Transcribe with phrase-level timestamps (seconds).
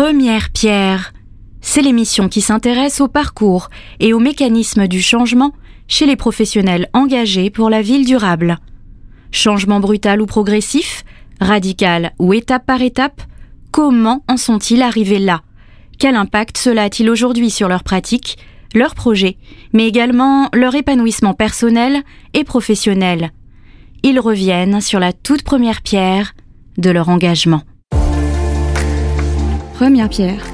[0.00, 1.12] Première pierre.
[1.60, 5.50] C'est l'émission qui s'intéresse au parcours et aux mécanismes du changement
[5.88, 8.58] chez les professionnels engagés pour la ville durable.
[9.32, 11.04] Changement brutal ou progressif,
[11.40, 13.22] radical ou étape par étape,
[13.72, 15.42] comment en sont-ils arrivés là?
[15.98, 18.38] Quel impact cela a-t-il aujourd'hui sur leurs pratiques,
[18.76, 19.36] leurs projets,
[19.72, 22.04] mais également leur épanouissement personnel
[22.34, 23.32] et professionnel?
[24.04, 26.34] Ils reviennent sur la toute première pierre
[26.76, 27.64] de leur engagement.
[29.78, 30.44] Première pierre.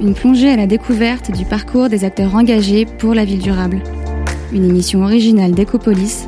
[0.00, 3.80] Une plongée à la découverte du parcours des acteurs engagés pour la ville durable.
[4.52, 6.26] Une émission originale d'Ecopolis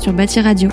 [0.00, 0.70] sur Bâti Radio.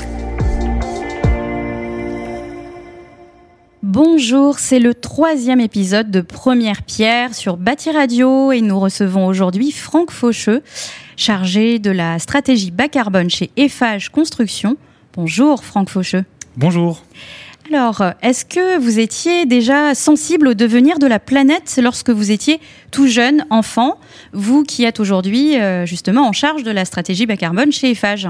[3.82, 9.72] Bonjour, c'est le troisième épisode de Première Pierre sur Bâti Radio et nous recevons aujourd'hui
[9.72, 10.62] Franck Faucheux,
[11.18, 14.78] chargé de la stratégie bas carbone chez Eiffage Construction.
[15.16, 16.24] Bonjour Franck Faucheux.
[16.56, 17.02] Bonjour.
[17.74, 22.60] Alors, est-ce que vous étiez déjà sensible au devenir de la planète lorsque vous étiez
[22.92, 23.98] tout jeune, enfant,
[24.32, 28.28] vous qui êtes aujourd'hui euh, justement en charge de la stratégie bas carbone chez Eiffage?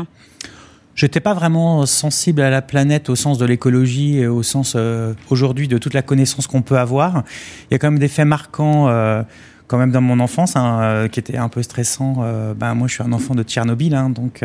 [0.96, 5.14] J'étais pas vraiment sensible à la planète au sens de l'écologie et au sens euh,
[5.30, 7.24] aujourd'hui de toute la connaissance qu'on peut avoir.
[7.70, 8.88] Il y a quand même des faits marquants.
[8.88, 9.24] Euh,
[9.68, 12.18] quand même dans mon enfance, hein, qui étaient un peu stressants.
[12.56, 14.44] ben moi, je suis un enfant de Tchernobyl, hein, donc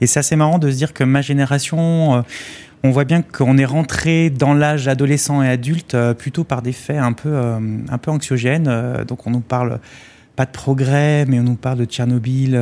[0.00, 2.22] et c'est assez marrant de se dire que ma génération,
[2.84, 6.72] on voit bien qu'on est rentré dans l'âge adolescent et adulte euh, plutôt par des
[6.72, 7.58] faits un peu, euh,
[7.88, 8.66] un peu anxiogènes.
[8.68, 9.78] Euh, donc on nous parle
[10.34, 12.58] pas de progrès, mais on nous parle de Tchernobyl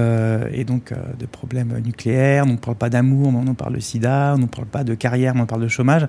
[0.53, 2.43] et donc de problèmes nucléaires.
[2.45, 4.33] On ne parle pas d'amour, mais on nous parle de sida.
[4.35, 6.05] On ne parle pas de carrière, mais on parle de chômage.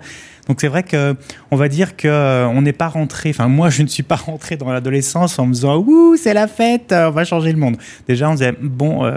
[0.48, 1.16] Donc c'est vrai que
[1.52, 3.30] on va dire que on n'est pas rentré.
[3.30, 6.48] Enfin moi je ne suis pas rentré dans l'adolescence en me disant ouh c'est la
[6.48, 7.78] fête, on va changer le monde.
[8.08, 9.08] Déjà on disait bon,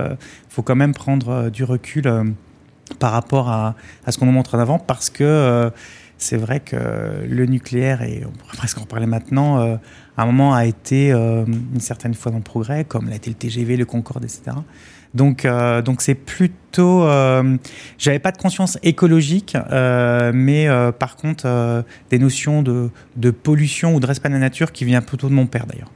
[0.50, 2.34] faut quand même prendre du recul
[2.98, 3.74] par rapport à,
[4.08, 5.70] ce qu'on nous montre en avant, parce que euh,
[6.18, 6.76] c'est vrai que
[7.26, 9.76] le nucléaire, et on pourrait presque en parler maintenant, euh,
[10.16, 13.30] à un moment a été euh, une certaine fois dans le progrès, comme l'a été
[13.30, 14.56] le TGV, le Concorde, etc.
[15.14, 15.46] Donc,
[15.84, 17.06] donc c'est plutôt.
[17.98, 20.66] J'avais pas de conscience écologique, mais
[20.98, 25.28] par contre des notions de, pollution ou de respect de la nature qui vient plutôt
[25.28, 25.92] de mon père d'ailleurs.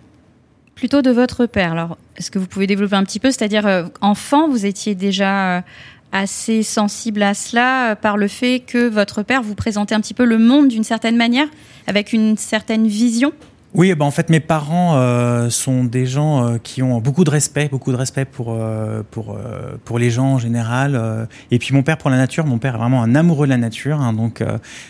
[0.76, 1.72] Plutôt de votre père.
[1.72, 3.32] Alors, est-ce que vous pouvez développer un petit peu?
[3.32, 5.64] C'est-à-dire, enfant, vous étiez déjà
[6.12, 10.14] assez sensible à cela euh, par le fait que votre père vous présentait un petit
[10.14, 11.48] peu le monde d'une certaine manière,
[11.86, 13.32] avec une certaine vision?
[13.78, 17.30] Oui, ben en fait, mes parents euh, sont des gens euh, qui ont beaucoup de
[17.30, 19.38] respect, beaucoup de respect pour euh, pour
[19.84, 21.28] pour les gens en général.
[21.52, 22.44] et puis mon père pour la nature.
[22.44, 24.00] Mon père est vraiment un amoureux de la nature.
[24.00, 24.42] Hein, donc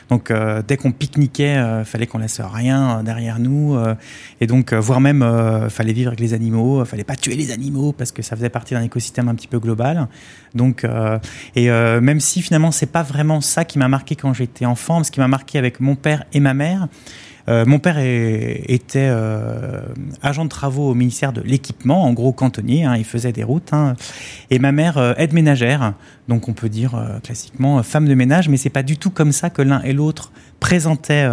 [0.09, 0.32] donc
[0.66, 3.78] dès qu'on pique-niquait, fallait qu'on laisse rien derrière nous.
[4.41, 5.22] et donc voire même
[5.69, 6.82] fallait vivre avec les animaux.
[6.87, 9.59] Fallait pas tuer les animaux parce que ça faisait partie d'un écosystème un petit peu
[9.59, 10.09] global.
[10.54, 10.87] Donc
[11.54, 15.10] et même si finalement c'est pas vraiment ça qui m'a marqué quand j'étais enfant, ce
[15.10, 16.88] qui m'a marqué avec mon père et ma mère
[17.48, 19.81] euh, mon père était euh,
[20.22, 23.72] agent de travaux au ministère de l'équipement, en gros cantonnier, hein, il faisait des routes.
[23.72, 23.97] Hein.
[24.50, 25.94] et ma mère euh, aide ménagère,
[26.28, 26.92] donc on peut dire
[27.22, 30.31] classiquement femme de ménage, mais c'est pas du tout comme ça que l'un et l'autre
[30.60, 31.26] présentaient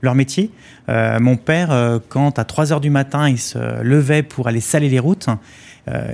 [0.00, 0.50] leur métier.
[0.88, 5.00] mon père, quand à 3 heures du matin, il se levait pour aller saler les
[5.00, 5.28] routes,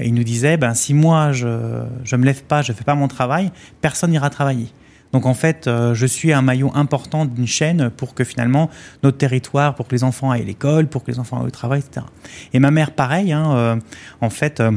[0.02, 2.96] il nous disait ben, si moi je ne me lève pas, je ne fais pas
[2.96, 4.66] mon travail, personne n'ira travailler.
[5.14, 8.68] Donc en fait, euh, je suis un maillon important d'une chaîne pour que finalement
[9.04, 11.50] notre territoire, pour que les enfants aillent à l'école, pour que les enfants aillent au
[11.50, 12.04] travail, etc.
[12.52, 13.76] Et ma mère, pareil, hein, euh,
[14.20, 14.60] en fait.
[14.60, 14.72] Euh,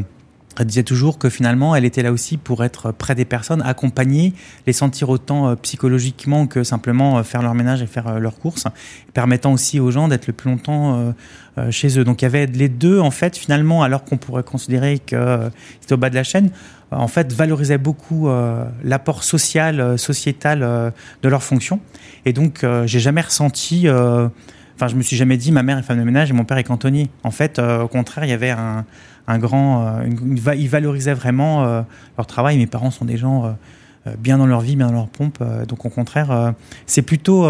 [0.60, 4.34] elle disait toujours que finalement, elle était là aussi pour être près des personnes, accompagner,
[4.66, 8.66] les sentir autant psychologiquement que simplement faire leur ménage et faire leurs courses,
[9.14, 11.14] permettant aussi aux gens d'être le plus longtemps
[11.70, 12.04] chez eux.
[12.04, 15.94] Donc il y avait les deux, en fait, finalement, alors qu'on pourrait considérer que c'était
[15.94, 16.50] au bas de la chaîne,
[16.92, 20.60] en fait, valorisaient beaucoup euh, l'apport social, euh, sociétal
[21.22, 21.80] de leur fonction.
[22.26, 25.98] Et donc, j'ai jamais ressenti enfin, je me suis jamais dit ma mère est femme
[25.98, 27.10] de ménage et mon père est cantonnier.
[27.24, 28.86] En fait, au contraire, il y avait un,
[29.38, 31.86] grand, ils valorisaient vraiment
[32.18, 32.58] leur travail.
[32.58, 33.56] Mes parents sont des gens
[34.20, 35.44] bien dans leur vie, bien dans leur pompe.
[35.68, 36.54] donc, au contraire,
[36.86, 37.48] c'est plutôt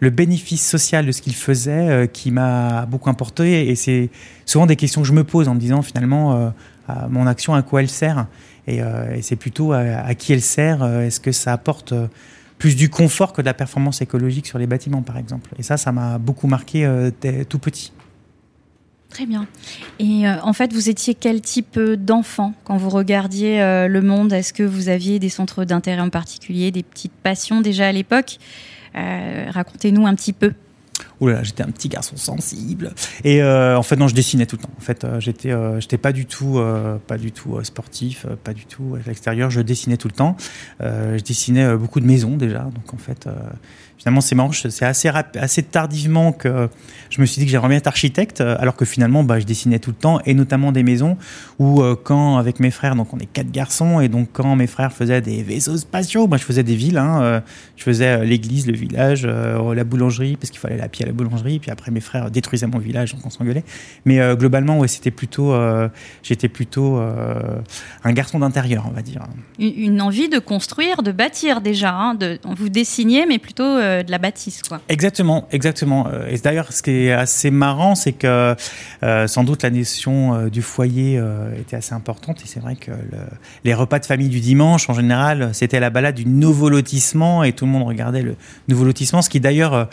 [0.00, 3.68] le bénéfice social de ce qu'ils faisaient qui m'a beaucoup importé.
[3.68, 4.10] Et c'est
[4.44, 6.52] souvent des questions que je me pose en me disant finalement,
[7.08, 8.26] mon action, à quoi elle sert
[8.68, 10.82] euh, et, c'est plutôt à, qui elle sert.
[10.82, 12.06] Euh, est-ce que ça apporte euh,
[12.58, 15.50] plus du confort que de la performance écologique sur les bâtiments, par exemple?
[15.58, 16.88] Et ça, ça m'a beaucoup marqué
[17.48, 17.92] tout petit.
[19.08, 19.46] Très bien.
[19.98, 24.32] Et en fait, vous étiez quel type d'enfant quand vous regardiez le monde?
[24.32, 28.38] Est-ce que vous aviez des centres d'intérêt en particulier, des petites passions déjà à l'époque?
[28.94, 30.52] Racontez-nous un petit peu.
[31.42, 32.92] J'étais un petit garçon sensible.
[33.24, 34.72] Et euh, en fait, non, je dessinais tout le temps.
[34.76, 36.60] En fait, euh, j'étais, euh, j'étais pas du tout,
[37.06, 39.50] pas du tout sportif, pas du tout à l'extérieur.
[39.50, 40.36] Je dessinais tout le temps.
[40.80, 42.60] je dessinais beaucoup de maisons déjà.
[42.60, 43.28] Donc en fait,
[44.02, 44.52] finalement, c'est marrant.
[44.52, 46.68] C'est assez, assez tardivement que
[47.10, 49.78] je me suis dit que j'aimerais bien être architecte, alors que finalement, bah, je dessinais
[49.78, 51.16] tout le temps, et notamment des maisons
[51.58, 54.92] où, quand avec mes frères, donc on est quatre garçons, et donc quand mes frères
[54.92, 56.98] faisaient des vaisseaux spatiaux, moi je faisais des villes.
[56.98, 57.42] Hein,
[57.76, 61.58] je faisais l'église, le village, la boulangerie, parce qu'il fallait la pied à la boulangerie.
[61.58, 63.64] Puis après, mes frères détruisaient mon village, donc on s'engueulait.
[64.04, 65.88] Mais euh, globalement, ouais, c'était plutôt, euh,
[66.22, 67.60] j'étais plutôt euh,
[68.04, 69.22] un garçon d'intérieur, on va dire.
[69.58, 71.92] Une, envie de construire, de bâtir déjà.
[71.94, 74.62] Hein, de, vous dessiniez, mais plutôt de la bâtisse.
[74.88, 76.06] Exactement, exactement.
[76.28, 78.54] Et d'ailleurs, ce qui est assez marrant, c'est que
[79.26, 81.20] sans doute la notion du foyer
[81.58, 82.42] était assez importante.
[82.42, 82.90] Et c'est vrai que
[83.64, 87.52] les repas de famille du dimanche, en général, c'était la balade du nouveau lotissement et
[87.52, 88.36] tout le monde regardait le
[88.68, 89.88] nouveau lotissement, ce qui d'ailleurs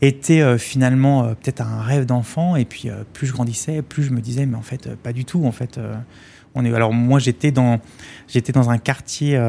[0.00, 2.56] était euh, finalement euh, peut-être un rêve d'enfant.
[2.56, 5.24] Et puis euh, plus je grandissais, plus je me disais, mais en fait, pas du
[5.24, 5.44] tout.
[5.44, 5.80] En fait,
[6.54, 6.72] on est.
[6.72, 7.80] Alors moi, j'étais dans,
[8.28, 9.40] j'étais dans un quartier.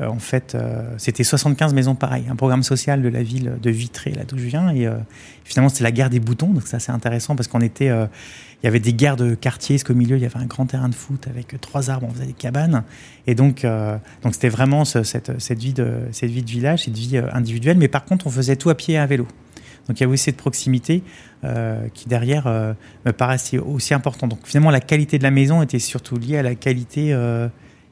[0.00, 0.56] En fait,
[0.96, 4.44] c'était 75 maisons pareilles, un programme social de la ville de Vitré, là d'où je
[4.44, 4.70] viens.
[4.70, 4.88] Et
[5.44, 6.52] finalement, c'était la guerre des boutons.
[6.52, 9.84] Donc ça, c'est intéressant parce qu'on était il y avait des guerres de quartier, parce
[9.84, 12.26] qu'au milieu, il y avait un grand terrain de foot avec trois arbres, on faisait
[12.26, 12.84] des cabanes.
[13.26, 13.66] Et donc,
[14.22, 17.78] donc c'était vraiment cette, cette, vie de, cette vie de village, cette vie individuelle.
[17.78, 19.26] Mais par contre, on faisait tout à pied et à vélo.
[19.88, 21.02] Donc il y a aussi cette proximité
[21.44, 22.74] euh, qui derrière euh,
[23.06, 24.28] me paraissait aussi important.
[24.28, 27.48] Donc finalement la qualité de la maison était surtout liée à la qualité euh,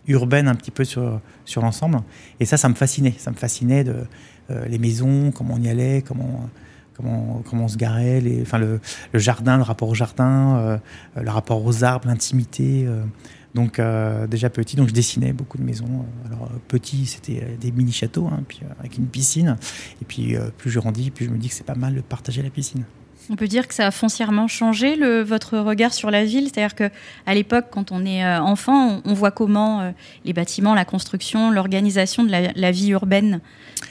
[0.09, 1.99] urbaine un petit peu sur, sur l'ensemble.
[2.41, 3.15] Et ça, ça me fascinait.
[3.19, 3.95] Ça me fascinait de
[4.69, 6.49] les maisons, comment on y allait, comment
[6.97, 8.81] comment, comment on se garait, enfin le,
[9.13, 10.81] le, jardin, le rapport au jardin,
[11.21, 12.87] le rapport aux arbres, l'intimité.
[13.57, 16.05] Donc euh, déjà petit, donc je dessinais beaucoup de maisons.
[16.27, 19.57] Alors euh, petit, c'était euh, des mini châteaux, hein, puis avec une piscine.
[20.03, 22.43] Et puis plus je grandis, plus je me dis que c'est pas mal de partager
[22.43, 22.85] la piscine.
[23.31, 26.91] On peut dire que ça a foncièrement changé votre regard sur la ville, c'est-à-dire que
[27.27, 29.93] à l'époque, quand on est enfant, on, voit comment
[30.25, 33.41] les bâtiments, la construction, l'organisation de la vie urbaine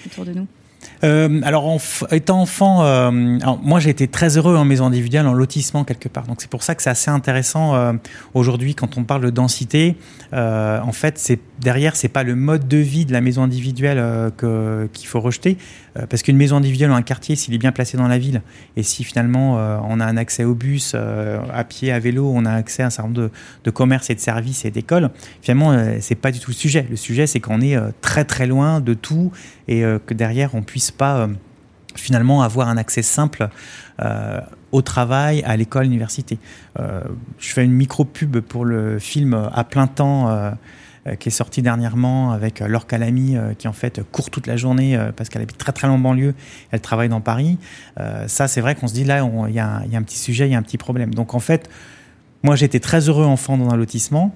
[0.06, 0.48] autour de nous?
[1.04, 1.80] Euh, alors,
[2.12, 6.26] étant enfant, euh, moi j'ai été très heureux en maison individuelle, en lotissement quelque part.
[6.26, 7.94] Donc c'est pour ça que c'est assez intéressant euh,
[8.34, 9.96] aujourd'hui quand on parle de densité.
[10.34, 15.08] en fait, c'est derrière, c'est pas le mode de vie de la maison individuelle qu'il
[15.08, 15.58] faut rejeter,
[16.10, 18.42] parce qu'une maison individuelle ou un quartier, s'il est bien placé dans la ville,
[18.76, 19.54] et si finalement
[19.88, 22.90] on a un accès au bus, à pied, à vélo, on a accès à un
[22.90, 23.30] certain nombre
[23.64, 25.10] de, commerces et de services et d'écoles,
[25.42, 26.86] finalement c'est pas du tout le sujet.
[26.90, 29.32] Le sujet, c'est qu'on est très très loin de tout
[29.70, 31.28] et que derrière on puisse pas euh,
[31.96, 33.48] finalement avoir un accès simple
[34.02, 34.42] euh,
[34.74, 36.40] au travail, à l'école, à l'université.
[36.78, 37.02] Euh,
[37.40, 40.52] je fais une micro-pub pour le film À plein temps
[41.20, 45.30] qui est sorti dernièrement avec Laure Calamy qui en fait court toute la journée parce
[45.30, 46.34] qu'elle habite très très loin en banlieue,
[46.72, 47.58] elle travaille dans Paris.
[48.28, 50.56] ça c'est vrai qu'on se dit là il y, a un petit sujet, il y
[50.56, 51.14] a un petit problème.
[51.14, 51.70] Donc en fait,
[52.44, 54.34] moi j'étais très heureux enfant dans un lotissement.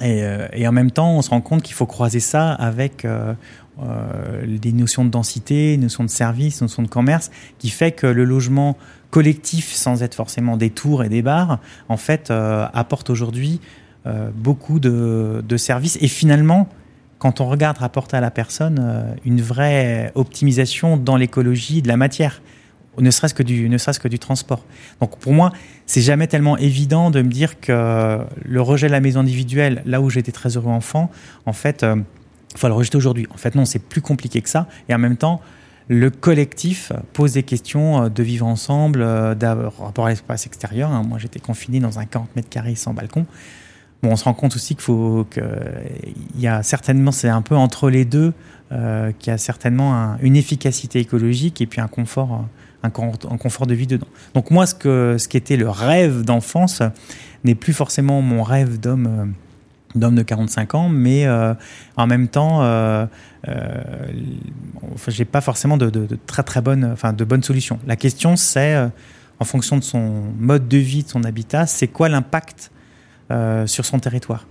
[0.00, 4.72] Et, en même temps, on se rend compte qu'il faut croiser ça avec, euh, des
[4.72, 8.76] notions de densité, notions de service, notions de commerce, qui fait que le logement
[9.10, 13.60] collectif, sans être forcément des tours et des bars, en fait, euh, apporte aujourd'hui
[14.06, 15.98] euh, beaucoup de, services.
[16.00, 16.68] Et finalement,
[17.18, 22.42] quand on regarde rapporter à la personne une vraie optimisation dans l'écologie de la matière,
[22.98, 24.64] ne serait-ce que du, ne serait-ce que du transport.
[25.00, 25.52] Donc pour moi,
[25.86, 30.00] c'est jamais tellement évident de me dire que le rejet de la maison individuelle, là
[30.00, 31.10] où j'étais très heureux enfant,
[31.46, 31.84] en fait,
[32.54, 33.26] il faut le rejeter aujourd'hui.
[33.32, 34.68] En fait, non, c'est plus compliqué que ça.
[34.88, 35.40] Et en même temps,
[35.88, 39.34] le collectif pose des questions euh, de vivre ensemble, euh,
[39.78, 40.90] rapport à l'espace extérieur.
[40.90, 41.02] Hein.
[41.06, 43.26] Moi, j'étais confiné dans un 40 mètres carrés sans balcon.
[44.04, 45.40] On se rend compte aussi qu'il faut que
[46.34, 48.32] il y a certainement, c'est un peu entre les deux,
[48.72, 52.44] euh, qu'il y a certainement une efficacité écologique et puis un confort,
[52.82, 54.06] un, confort de vie dedans.
[54.34, 56.82] Donc moi, ce que ce qui était le rêve d'enfance
[57.44, 59.34] n'est plus forcément mon rêve d'homme
[59.94, 61.54] d'hommes de 45 ans, mais euh,
[61.96, 63.06] en même temps, euh,
[63.48, 63.82] euh,
[65.08, 67.78] j'ai pas forcément de, très très bonnes, enfin de bonnes solutions.
[67.86, 68.76] La question, c'est
[69.38, 72.70] en fonction de son mode de vie, de son habitat, c'est quoi l'impact
[73.66, 74.46] sur son territoire.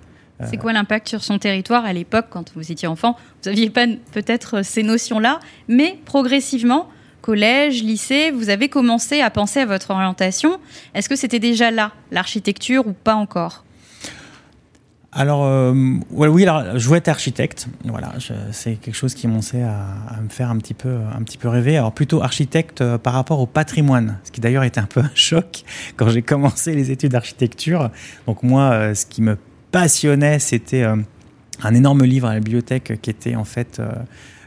[0.49, 3.15] C'est quoi l'impact sur son territoire à l'époque quand vous étiez enfant?
[3.43, 6.89] Vous n'aviez pas peut-être ces notions-là, mais progressivement,
[7.21, 10.59] collège, lycée, vous avez commencé à penser à votre orientation.
[10.93, 13.63] Est-ce que c'était déjà là, l'architecture, ou pas encore?
[15.15, 15.73] Alors, euh,
[16.11, 17.67] oui, alors, je voulais être architecte.
[17.85, 18.13] Voilà,
[18.51, 21.49] c'est quelque chose qui m'ont à, à, me faire un petit peu, un petit peu
[21.49, 21.77] rêver.
[21.77, 25.11] Alors, plutôt architecte euh, par rapport au patrimoine, ce qui d'ailleurs était un peu un
[25.13, 25.63] choc
[25.97, 27.91] quand j'ai commencé les études d'architecture.
[28.25, 29.37] Donc, moi, euh, ce qui me
[29.71, 33.81] passionnait, c'était un énorme livre à la bibliothèque qui était en fait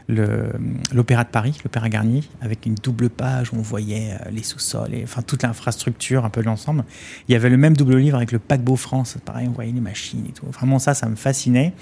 [0.09, 4.93] l'Opéra de Paris, l'Opéra Garnier, avec une double page où on voyait euh, les sous-sols,
[4.93, 6.85] et, enfin toute l'infrastructure, un peu l'ensemble.
[7.27, 9.81] Il y avait le même double livre avec le paquebot France, pareil, on voyait les
[9.81, 10.45] machines et tout.
[10.45, 11.73] Vraiment ça, ça me fascinait.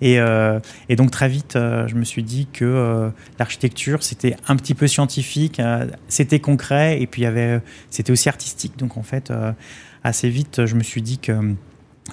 [0.00, 0.60] Et, euh,
[0.96, 5.60] donc très vite, euh, je me suis dit que l'architecture, c'était un petit peu scientifique,
[6.06, 7.24] c'était concret, et puis
[7.90, 8.78] c'était aussi artistique.
[8.78, 9.32] Donc en fait,
[10.04, 11.32] assez vite, je me suis dit que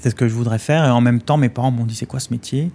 [0.01, 0.85] c'est ce que je voudrais faire.
[0.85, 2.71] Et en même temps, mes parents m'ont dit c'est quoi ce métier?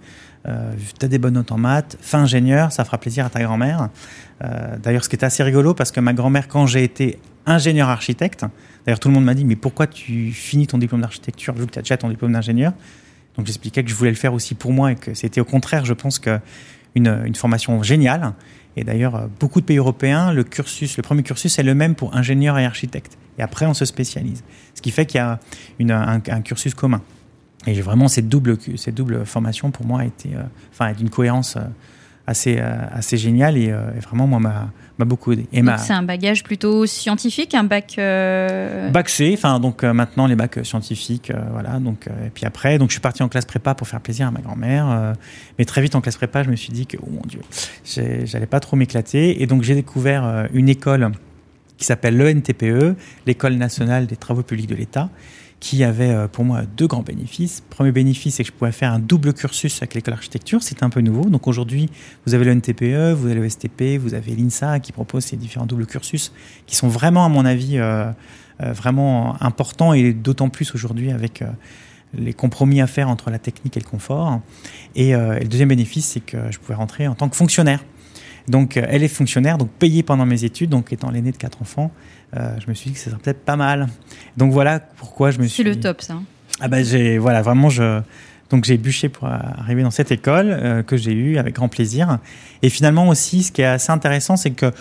[0.47, 3.41] Euh, Tu as des bonnes notes en maths, fin ingénieur, ça fera plaisir à ta
[3.41, 3.89] grand-mère.
[4.43, 7.89] Euh, d'ailleurs, ce qui est assez rigolo, parce que ma grand-mère, quand j'ai été ingénieur
[7.89, 8.45] architecte,
[8.85, 11.71] d'ailleurs tout le monde m'a dit mais pourquoi tu finis ton diplôme d'architecture vu que
[11.71, 12.73] tu as déjà ton diplôme d'ingénieur?
[13.37, 15.85] Donc j'expliquais que je voulais le faire aussi pour moi et que c'était au contraire,
[15.85, 16.21] je pense
[16.95, 18.33] une, formation géniale.
[18.77, 22.15] Et d'ailleurs, beaucoup de pays européens, le cursus, le premier cursus est le même pour
[22.15, 23.17] ingénieur et architecte.
[23.37, 24.43] Et après, on se spécialise.
[24.73, 25.39] Ce qui fait qu'il y a
[25.79, 27.01] un, cursus commun.
[27.67, 31.55] Et vraiment, cette double, cette double formation, pour moi, a été euh, enfin, d'une cohérence
[31.55, 31.61] euh,
[32.27, 35.47] assez, euh, assez géniale et, vraiment, moi, m'a beaucoup aidé.
[35.51, 37.95] Et donc, c'est un bagage plutôt scientifique, un bac.
[37.97, 41.79] Bac C, enfin, donc maintenant, les bacs scientifiques, voilà.
[41.79, 44.31] Donc, et puis après, donc, je suis parti en classe prépa pour faire plaisir à
[44.31, 45.13] ma grand-mère.
[45.59, 47.41] mais très vite, en classe prépa, je me suis dit que, oh mon Dieu,
[48.25, 49.41] j'allais pas trop m'éclater.
[49.43, 51.11] Et donc, j'ai découvert une école
[51.77, 55.09] qui s'appelle l'ENTPE, l'École nationale des travaux publics de l'État,
[55.59, 57.63] qui avait euh, pour moi deux grands bénéfices.
[57.69, 60.89] Premier bénéfice, c'est que je pouvais faire un double cursus avec l'école d'architecture, c'était un
[60.89, 61.25] peu nouveau.
[61.29, 61.89] Donc aujourd'hui,
[62.25, 65.85] vous avez l'ENTPE, vous avez le STP, vous avez l'INSA qui propose ces différents doubles
[65.85, 66.31] cursus
[66.67, 68.05] qui sont vraiment, à mon avis, euh,
[68.61, 71.43] euh, vraiment importants et d'autant plus aujourd'hui avec
[72.17, 74.39] les compromis à faire entre la technique et le confort.
[74.95, 77.83] Et le deuxième bénéfice, c'est que je pouvais rentrer en tant que fonctionnaire.
[78.47, 81.61] Donc, euh, elle est fonctionnaire, donc payée pendant mes études, donc étant l'aîné de quatre
[81.61, 81.91] enfants,
[82.35, 83.87] euh, je me suis dit que ce serait peut-être pas mal.
[84.37, 85.63] Donc voilà pourquoi je me suis.
[85.63, 86.15] C'est le top, ça.
[86.61, 87.99] Ah ben j'ai voilà vraiment je
[88.49, 92.19] donc j'ai bûché pour arriver dans cette école euh, que j'ai eue avec grand plaisir.
[92.61, 94.71] Et finalement aussi, ce qui est assez intéressant, c'est que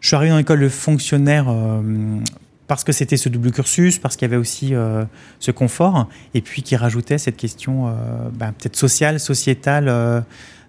[0.00, 1.52] je suis arrivé dans l'école de fonctionnaire
[2.68, 4.74] parce que c'était ce double cursus, parce qu'il y avait aussi
[5.40, 7.92] ce confort, et puis qui rajoutait cette question
[8.32, 10.20] ben, peut-être sociale, sociétale euh,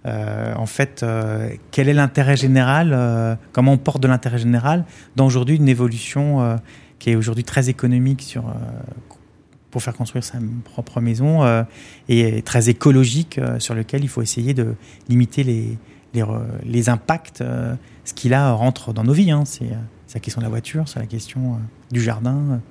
[0.06, 5.26] en fait, euh, quel est l'intérêt général, euh, comment on porte de l'intérêt général dans
[5.26, 6.60] aujourd'hui une évolution
[7.00, 8.46] qui est aujourd'hui très économique sur,
[9.72, 11.66] pour faire construire sa propre maison
[12.08, 14.76] et très écologique sur lequel il faut essayer de
[15.08, 15.78] limiter les,
[16.14, 16.24] les,
[16.66, 17.44] les impacts,
[18.04, 19.32] ce qui là rentre dans nos vies.
[19.32, 19.44] Hein.
[19.46, 19.70] C'est
[20.14, 21.60] la question de la voiture, c'est la question
[21.92, 22.62] du jardin.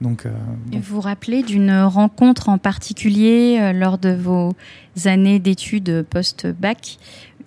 [0.00, 0.30] Donc, euh,
[0.72, 4.54] Vous vous rappelez d'une rencontre en particulier euh, lors de vos
[5.06, 6.98] années d'études post-bac?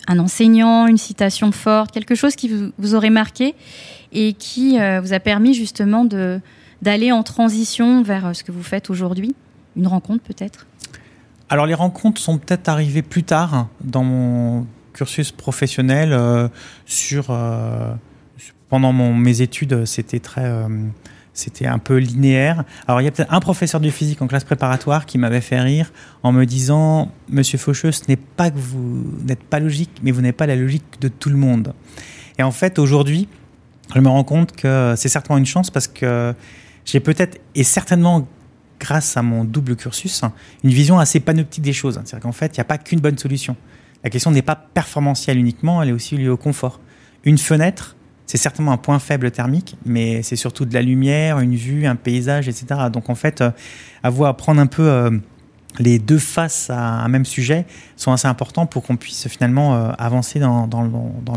[0.08, 3.54] Un enseignant, une citation forte, quelque chose qui vous, aurait marqué
[4.12, 6.04] et qui euh, vous a permis justement
[6.82, 9.34] d'aller en transition vers ce que vous faites aujourd'hui?
[9.76, 10.66] Une rencontre peut-être?
[11.48, 16.18] Alors les rencontres sont peut-être arrivées plus tard dans mon cursus professionnel.
[16.84, 17.26] sur,
[18.68, 20.50] pendant mon, mes études, c'était très
[21.34, 22.64] c'était un peu linéaire.
[22.86, 25.60] Alors il y a peut-être un professeur de physique en classe préparatoire qui m'avait fait
[25.60, 30.10] rire en me disant Monsieur Faucheux, ce n'est pas que vous n'êtes pas logique, mais
[30.10, 31.72] vous n'êtes pas la logique de tout le monde.
[32.38, 33.28] Et en fait, aujourd'hui,
[33.94, 36.34] je me rends compte que c'est certainement une chance parce que
[36.84, 38.26] j'ai peut-être et certainement
[38.80, 40.22] grâce à mon double cursus
[40.64, 41.94] une vision assez panoptique des choses.
[42.04, 43.56] C'est-à-dire qu'en fait, il n'y a pas qu'une bonne solution.
[44.02, 46.80] La question n'est pas performantielle uniquement, elle est aussi liée au confort.
[47.24, 51.54] Une fenêtre, c'est certainement un point faible thermique, mais c'est surtout de la lumière, une
[51.54, 52.66] vue, un paysage, etc.
[52.92, 53.44] Donc en fait,
[54.02, 55.10] avoir euh, à prendre un peu euh,
[55.78, 59.92] les deux faces à un même sujet sont assez importants pour qu'on puisse finalement euh,
[59.98, 60.68] avancer dans,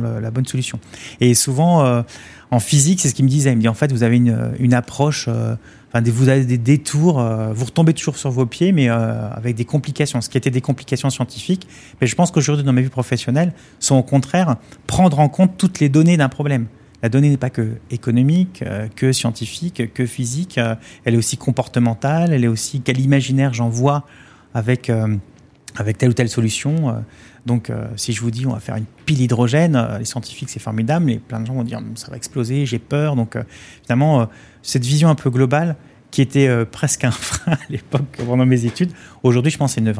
[0.01, 0.79] la bonne solution.
[1.21, 2.03] Et souvent,
[2.51, 3.51] en physique, c'est ce qu'il me disait.
[3.51, 7.21] Il me dit en fait, vous avez une, approche, enfin, vous avez des détours,
[7.53, 10.21] vous retombez toujours sur vos pieds, mais avec des complications.
[10.21, 11.67] Ce qui était des complications scientifiques,
[12.01, 15.79] mais je pense qu'aujourd'hui, dans ma vie professionnelle, sont au contraire prendre en compte toutes
[15.79, 16.67] les données d'un problème
[17.05, 20.73] la donnée n'est pas que économique, euh, que scientifique, que physique, euh,
[21.03, 24.07] elle est aussi comportementale, elle est aussi quel imaginaire j'envoie
[24.55, 25.15] avec, euh,
[25.75, 27.03] avec telle ou telle solution.
[27.45, 31.05] donc si je vous dis on va faire une pile hydrogène, les scientifiques c'est formidable,
[31.05, 33.15] mais plein de gens vont dire ça va exploser, j'ai peur.
[33.15, 33.37] Donc
[33.83, 34.27] finalement,
[34.63, 35.75] cette vision un peu globale
[36.09, 39.93] qui était presque un frein à l'époque pendant mes études, aujourd'hui je pense c'est une,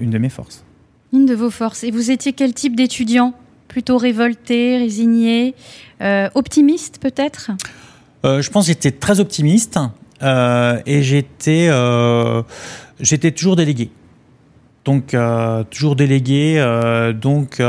[0.00, 0.64] une de mes forces.
[1.12, 1.84] Une de vos forces.
[1.84, 3.32] Et vous étiez quel type d'étudiant?
[3.66, 5.54] Plutôt révolté, résigné,
[6.00, 7.50] euh, optimiste peut-être?
[8.24, 9.78] Euh, Je pense que j'étais très optimiste
[10.22, 11.68] euh, et j'étais,
[13.00, 13.90] j'étais toujours délégué.
[14.84, 15.14] Donc
[15.70, 16.62] toujours délégué,
[17.20, 17.60] donc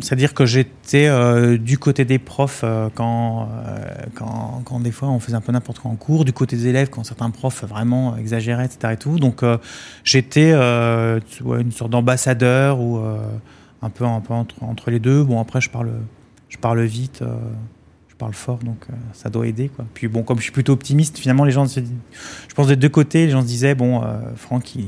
[0.00, 3.48] C'est-à-dire que j'étais euh, du côté des profs euh, quand,
[4.14, 6.68] quand, quand, des fois on faisait un peu n'importe quoi en cours, du côté des
[6.68, 8.94] élèves quand certains profs vraiment exagéraient, etc.
[8.94, 9.18] Et tout.
[9.18, 9.42] Donc
[10.04, 13.00] j'étais une sorte d'ambassadeur ou
[13.82, 15.22] un peu, un peu entre, entre, les deux.
[15.22, 15.92] Bon, après, je parle,
[16.48, 17.22] je parle vite
[18.18, 19.68] parle fort, donc ça doit aider.
[19.68, 19.84] Quoi.
[19.94, 21.92] Puis bon, comme je suis plutôt optimiste, finalement, les gens se disent,
[22.48, 24.02] je pense des deux côtés, les gens se disaient, bon,
[24.36, 24.86] Franck, il,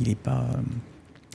[0.00, 0.46] il est pas.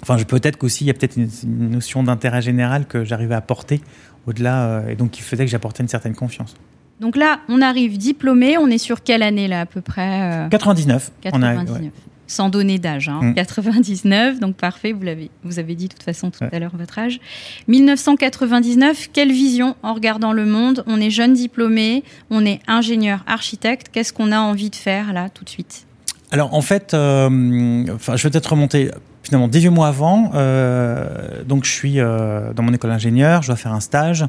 [0.01, 1.29] Enfin, peut-être qu'aussi, il y a peut-être une,
[1.69, 3.81] notion d'intérêt général que j'arrivais à porter
[4.27, 6.55] au-delà, euh, et donc qui faisait que j'apportais une certaine confiance.
[6.99, 11.11] Donc là, on arrive diplômé, on est sur quelle année là à peu près 99.
[11.11, 11.91] Euh 99.
[12.29, 13.33] Sans donner d'âge, hein.
[13.35, 14.39] 99, mm.
[14.39, 17.19] donc parfait, vous, l'avez, vous avez dit de toute façon tout à l'heure votre âge.
[17.67, 20.83] 1999, quelle vision en regardant le monde?
[20.87, 25.29] On est jeune diplômé, on est ingénieur architecte, qu'est-ce qu'on a envie de faire là
[25.29, 25.87] tout de suite?
[26.31, 28.91] Alors en fait, euh, enfin, je vais peut-être remonter
[29.23, 30.31] finalement 18 mois avant.
[30.35, 34.25] Euh, donc je suis euh, dans mon école d'ingénieur, je dois faire un stage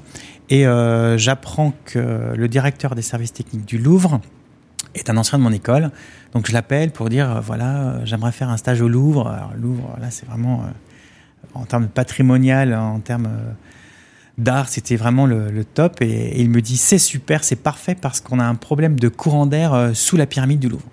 [0.49, 0.65] et
[1.17, 4.21] j'apprends que le directeur des services techniques du Louvre
[4.95, 5.91] est un ancien de mon école.
[6.33, 9.29] Donc je l'appelle pour dire voilà, j'aimerais faire un stage au Louvre.
[9.29, 10.65] Alors Louvre, là c'est vraiment
[11.55, 13.29] en termes patrimonial, en termes
[14.39, 16.01] d'art, c'était vraiment le, top.
[16.01, 19.47] et, il me dit c'est super, c'est parfait parce qu'on a un problème de courant
[19.47, 20.87] d'air sous la pyramide du Louvre.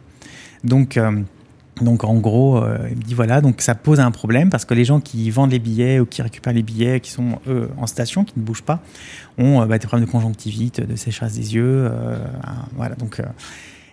[0.63, 1.22] Donc, euh,
[1.82, 4.74] donc en gros, euh, il me dit voilà, donc ça pose un problème parce que
[4.74, 7.88] les gens qui vendent les billets ou qui récupèrent les billets, qui sont eux en
[7.88, 8.82] station, qui ne bougent pas,
[9.38, 11.89] ont euh, bah, des problèmes de conjonctivite, de sécheresse des yeux,
[12.75, 12.96] voilà.
[12.96, 13.22] Donc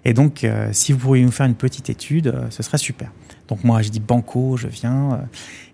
[0.04, 3.10] et donc, si vous pourriez nous faire une petite étude, ce serait super.
[3.48, 5.12] Donc moi, je dis banco, je viens.
[5.12, 5.16] Euh.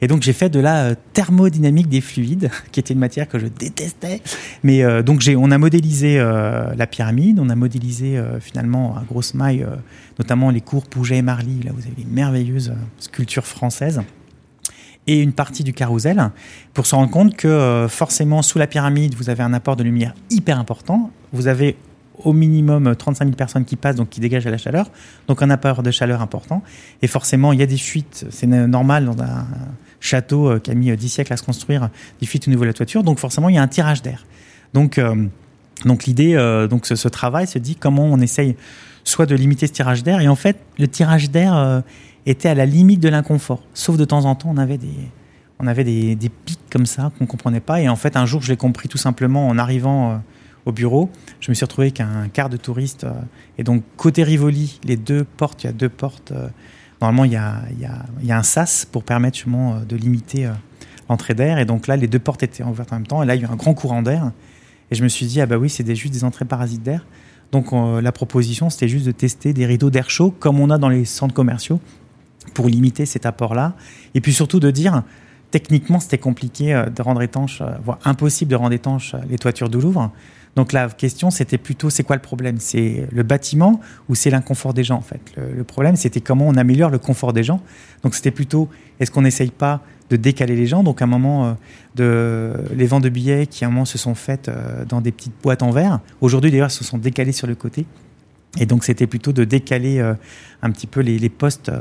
[0.01, 3.39] Et donc j'ai fait de la euh, thermodynamique des fluides, qui était une matière que
[3.39, 4.23] je détestais.
[4.63, 9.67] Mais euh, donc on a modélisé la pyramide, on a modélisé finalement à grosse maille,
[10.19, 11.63] notamment les cours Pouget et Marly.
[11.63, 14.01] Là, vous avez une merveilleuse sculpture française
[15.07, 16.31] et une partie du carrousel
[16.75, 20.15] pour se rendre compte que forcément sous la pyramide vous avez un apport de lumière
[20.31, 21.11] hyper important.
[21.33, 21.77] Vous avez
[22.27, 24.91] au minimum 35 000 personnes qui passent, donc qui dégagent la chaleur,
[25.29, 26.63] donc un apport de chaleur important.
[27.03, 29.47] Et forcément, il y a des fuites, c'est normal dans un
[30.01, 32.69] château euh, qui a mis 10 siècles à se construire, des fuites au niveau de
[32.69, 34.25] la toiture, donc forcément, il y a un tirage d'air.
[34.75, 35.27] Donc, euh,
[35.85, 38.57] donc l'idée, euh, donc ce, travail se dit comment on essaye
[39.05, 41.83] soit de limiter ce tirage d'air, et en fait, le tirage d'air
[42.27, 44.89] était à la limite de l'inconfort, sauf de temps en temps, on avait des,
[45.59, 48.43] on avait des, des pics comme ça qu'on comprenait pas, et en fait, un jour,
[48.43, 50.21] je l'ai compris tout simplement en arrivant
[50.67, 53.05] au bureau, je me suis retrouvé qu'un quart de touristes.
[53.05, 53.13] Euh,
[53.59, 56.33] et donc, côté Rivoli, les deux portes, il y a deux portes.
[56.33, 56.49] Euh,
[57.01, 60.51] normalement, il y a, un sas pour permettre justement euh, de limiter
[61.09, 61.59] l'entrée d'air.
[61.59, 63.23] Et donc là, les deux portes étaient ouvertes en même temps.
[63.23, 64.33] Et là, il y a eu un grand courant d'air.
[64.91, 67.07] Et je me suis dit, ah bah oui, c'est juste des entrées parasites d'air.
[67.53, 70.89] Donc la proposition, c'était juste de tester des rideaux d'air chaud, comme on a dans
[70.89, 71.81] les centres commerciaux,
[72.55, 73.75] pour limiter cet apport-là.
[74.15, 75.03] Et puis surtout de dire,
[75.51, 80.13] techniquement, c'était compliqué de rendre étanche, voire impossible de rendre étanche les toitures du Louvre.
[80.61, 82.57] Donc la question, c'était plutôt, c'est quoi le problème?
[82.59, 85.23] C'est le bâtiment ou c'est l'inconfort des gens en fait?
[85.39, 87.63] Le, problème, c'était comment on améliore le confort des gens.
[88.03, 88.69] Donc c'était plutôt,
[89.01, 90.83] est-ce qu'on n'essaye pas de décaler les gens?
[90.83, 91.53] Donc à un moment, euh,
[91.95, 95.13] de, les ventes de billets qui à un moment se sont faites euh, dans des
[95.13, 96.01] petites boîtes en verre.
[96.21, 97.87] Aujourd'hui d'ailleurs, se sont décalées sur le côté.
[98.59, 100.13] Et donc c'était plutôt de décaler euh,
[100.61, 101.73] un petit peu les, postes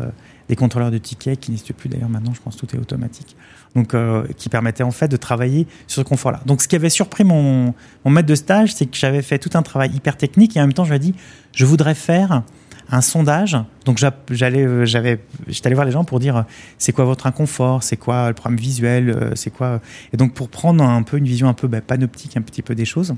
[0.48, 3.36] des contrôleurs de tickets qui n'existent plus d'ailleurs maintenant, je pense que tout est automatique
[3.76, 6.42] donc euh, qui permettait en fait de travailler sur ce confort-là.
[6.46, 7.74] Donc ce qui avait surpris mon,
[8.06, 10.64] mon maître de stage, c'est que j'avais fait tout un travail hyper technique et en
[10.64, 11.16] même temps je lui ai dit
[11.54, 12.44] je voudrais faire
[12.92, 13.58] un sondage.
[13.86, 16.46] Donc j'allais, euh, j'avais, j'étais allé voir les gens pour dire
[16.78, 19.82] c'est quoi votre inconfort, c'est quoi le problème visuel, euh, c'est quoi?
[20.14, 22.76] Et donc pour prendre un peu une vision un peu bah, panoptique, un petit peu
[22.76, 23.16] des choses.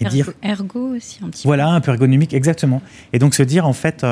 [0.00, 1.46] Et dire ergo aussi un petit.
[1.46, 2.80] Voilà, un peu ergonomique, exactement.
[3.12, 4.06] Et donc se dire en fait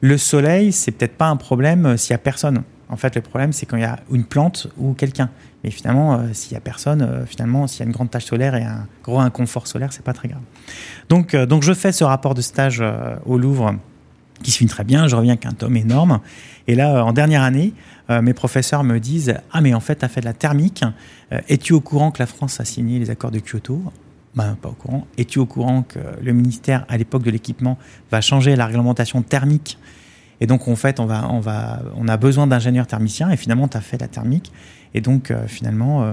[0.00, 2.62] le soleil, c'est peut-être pas un problème s'il y a personne.
[2.90, 5.30] En fait, le problème, c'est quand il y a une plante ou quelqu'un.
[5.64, 8.24] Mais finalement, euh, s'il y a personne, euh, finalement, s'il y a une grande tache
[8.24, 10.42] solaire et un gros inconfort solaire, c'est pas très grave.
[11.08, 12.82] Donc, euh, donc, je fais ce rapport de stage
[13.26, 13.74] au Louvre
[14.42, 15.08] qui se finit très bien.
[15.08, 16.20] Je reviens avec un tome énorme.
[16.66, 17.72] Et là, en dernière année,
[18.08, 20.84] mes professeurs me disent Ah, mais en fait, tu as fait de la thermique.
[21.48, 23.82] Es-tu au courant que la France a signé les accords de Kyoto?
[24.34, 25.06] Ben, pas au courant.
[25.16, 27.78] Es-tu au courant que le ministère, à l'époque de l'équipement,
[28.12, 29.78] va changer la réglementation thermique
[30.40, 33.30] et donc, en fait, on, va, on, va, on a besoin d'ingénieurs thermiciens.
[33.30, 34.52] Et finalement, tu as fait la thermique.
[34.94, 36.12] Et donc, euh, finalement, euh,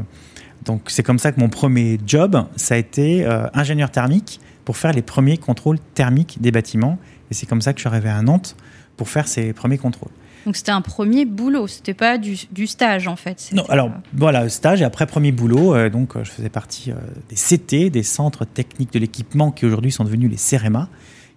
[0.65, 4.77] donc c'est comme ça que mon premier job, ça a été euh, ingénieur thermique pour
[4.77, 6.97] faire les premiers contrôles thermiques des bâtiments.
[7.29, 8.55] Et c'est comme ça que je suis arrivé à Nantes
[8.97, 10.11] pour faire ces premiers contrôles.
[10.45, 13.49] Donc c'était un premier boulot, c'était pas du, du, stage en fait.
[13.51, 16.93] Non, alors voilà, stage et après premier boulot, donc je faisais partie
[17.29, 20.87] des CT, des centres techniques de l'équipement qui aujourd'hui sont devenus les CEREMA,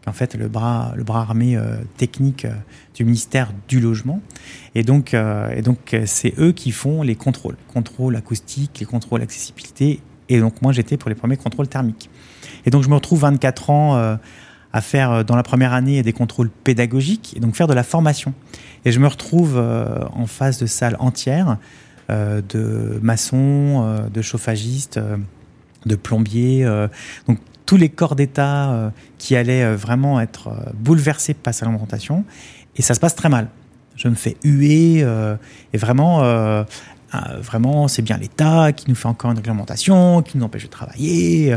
[0.06, 2.52] en fait le bras, le bras armé euh, technique euh,
[2.94, 4.20] du ministère du logement.
[4.74, 9.22] Et donc, euh, et donc c'est eux qui font les contrôles, contrôles acoustiques, les contrôles
[9.22, 10.00] accessibilité.
[10.28, 12.10] Et donc moi j'étais pour les premiers contrôles thermiques.
[12.66, 14.18] Et donc je me retrouve 24 ans
[14.72, 18.34] à faire dans la première année des contrôles pédagogiques et donc faire de la formation.
[18.84, 21.56] Et je me retrouve en face de salles entières
[22.10, 25.00] de maçons, de chauffagistes,
[25.86, 26.66] de plombiers.
[27.26, 31.68] donc tous les corps d'État euh, qui allaient euh, vraiment être euh, bouleversés par cette
[31.68, 32.24] réglementation.
[32.76, 33.48] Et ça se passe très mal.
[33.94, 35.04] Je me fais huer
[35.72, 36.22] et vraiment,
[37.40, 41.56] vraiment, c'est bien l'État qui nous fait encore une réglementation, qui nous empêche de travailler.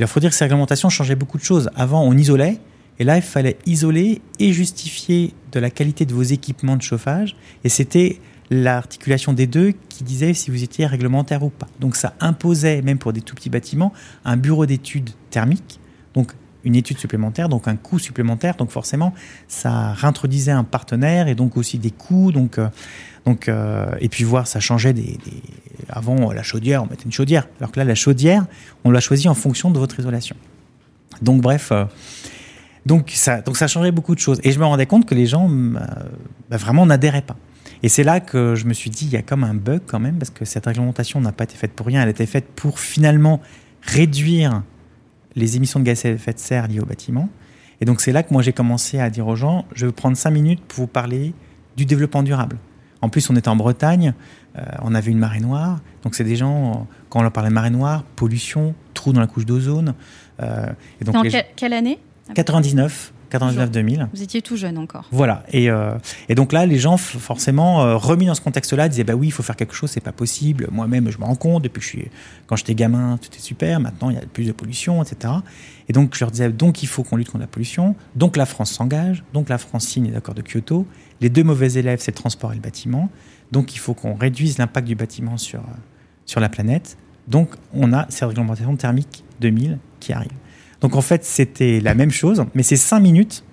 [0.00, 1.70] Il faut dire que ces réglementations changeaient beaucoup de choses.
[1.76, 2.58] Avant, on isolait,
[2.98, 7.36] et là, il fallait isoler et justifier de la qualité de vos équipements de chauffage.
[7.62, 8.18] Et c'était
[8.50, 11.66] l'articulation des deux qui disait si vous étiez réglementaire ou pas.
[11.80, 13.92] Donc ça imposait, même pour des tout petits bâtiments,
[14.24, 15.80] un bureau d'études thermiques,
[16.14, 16.32] donc
[16.66, 18.56] une étude supplémentaire, donc un coût supplémentaire.
[18.56, 19.14] Donc forcément,
[19.46, 22.32] ça réintroduisait un partenaire et donc aussi des coûts.
[22.32, 22.68] Donc, euh,
[23.24, 25.18] donc, euh, et puis voir, ça changeait des,
[25.88, 27.48] Avant, la chaudière, on mettait une chaudière.
[27.60, 28.46] Alors que là, la chaudière,
[28.84, 30.36] on l'a choisie en fonction de votre isolation.
[31.22, 31.70] Donc bref...
[31.72, 31.84] Euh,
[32.84, 34.38] donc ça, donc ça changeait beaucoup de choses.
[34.44, 37.34] Et je me rendais compte que les gens bah, vraiment n'adhéraient pas.
[37.82, 40.00] Et c'est là que je me suis dit, il y a comme un bug quand
[40.00, 42.46] même, parce que cette réglementation n'a pas été faite pour rien, elle a été faite
[42.54, 43.40] pour finalement
[43.82, 44.62] réduire
[45.34, 47.28] les émissions de gaz à effet de serre liées au bâtiment.
[47.80, 50.16] Et donc c'est là que moi j'ai commencé à dire aux gens, je vais prendre
[50.16, 51.34] cinq minutes pour vous parler
[51.76, 52.56] du développement durable.
[53.02, 54.14] En plus, on était en Bretagne,
[54.56, 55.80] euh, on avait une marée noire.
[56.02, 59.26] Donc c'est des gens, quand on leur parlait de marée noire, pollution, trou dans la
[59.26, 59.94] couche d'ozone.
[60.42, 60.66] Euh,
[61.00, 61.22] et donc dans
[61.54, 61.98] quelle année?
[62.34, 63.12] 99.
[63.38, 64.08] 99-2000.
[64.12, 65.06] Vous étiez tout jeune encore.
[65.10, 65.44] Voilà.
[65.52, 65.94] Et, euh,
[66.28, 69.32] et donc là, les gens, forcément, euh, remis dans ce contexte-là, disaient bah oui, il
[69.32, 70.68] faut faire quelque chose, c'est pas possible.
[70.70, 72.08] Moi-même, je me rends compte, depuis que je suis,
[72.46, 73.80] quand j'étais gamin, tout est super.
[73.80, 75.34] Maintenant, il y a plus de pollution, etc.
[75.88, 77.94] Et donc, je leur disais donc il faut qu'on lutte contre la pollution.
[78.14, 79.24] Donc, la France s'engage.
[79.32, 80.86] Donc, la France signe les accords de Kyoto.
[81.20, 83.10] Les deux mauvais élèves, c'est le transport et le bâtiment.
[83.52, 85.74] Donc, il faut qu'on réduise l'impact du bâtiment sur, euh,
[86.24, 86.96] sur la planète.
[87.28, 90.32] Donc, on a cette réglementation thermique 2000 qui arrive.
[90.80, 93.44] Donc en fait, c'était la même chose, mais ces cinq minutes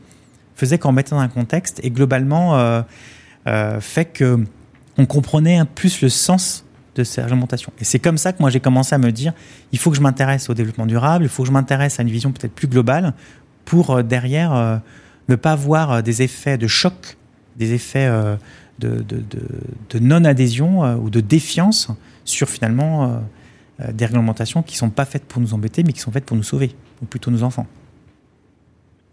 [0.56, 2.82] faisaient qu'on mettait dans un contexte et globalement euh,
[3.48, 4.44] euh, fait que
[4.98, 7.74] on comprenait un plus le sens de ces réglementations.
[7.80, 9.34] Et c'est comme ça que moi j'ai commencé à me dire,
[9.72, 12.12] il faut que je m'intéresse au développement durable, il faut que je m'intéresse à une
[12.12, 13.14] vision peut-être plus globale
[13.66, 14.82] pour euh, derrière
[15.30, 17.18] ne pas avoir des effets de choc,
[17.56, 18.12] des effets
[18.80, 21.88] de, de non-adhésion ou de défiance
[22.26, 23.22] sur finalement
[23.94, 26.36] des réglementations qui ne sont pas faites pour nous embêter, mais qui sont faites pour
[26.36, 27.68] nous sauver ou plutôt nos enfants.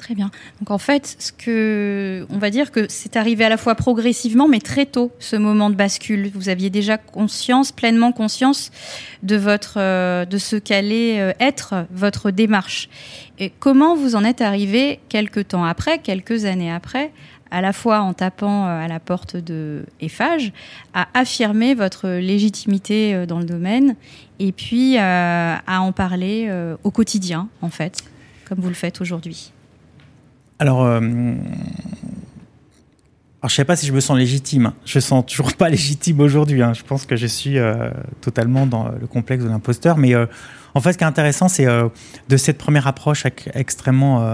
[0.00, 0.30] Très bien.
[0.60, 4.48] Donc en fait, ce que on va dire que c'est arrivé à la fois progressivement,
[4.48, 6.30] mais très tôt ce moment de bascule.
[6.32, 8.70] Vous aviez déjà conscience, pleinement conscience
[9.22, 12.88] de votre, euh, de ce qu'allait euh, être votre démarche.
[13.38, 17.12] Et comment vous en êtes arrivé quelques temps après, quelques années après,
[17.50, 20.52] à la fois en tapant euh, à la porte de Eiffage,
[20.94, 23.96] à affirmer votre légitimité dans le domaine
[24.38, 26.50] et puis à en parler
[26.82, 28.04] au quotidien, en fait,
[28.48, 29.52] comme vous le faites aujourd'hui.
[30.60, 31.00] Alors, euh,
[33.42, 34.72] alors, je sais pas si je me sens légitime.
[34.84, 36.62] Je me sens toujours pas légitime aujourd'hui.
[36.62, 36.74] Hein.
[36.74, 39.96] Je pense que je suis euh, totalement dans le complexe de l'imposteur.
[39.96, 40.26] Mais euh,
[40.74, 43.24] en fait, ce qui est intéressant, c'est de cette première approche
[43.54, 44.24] extrêmement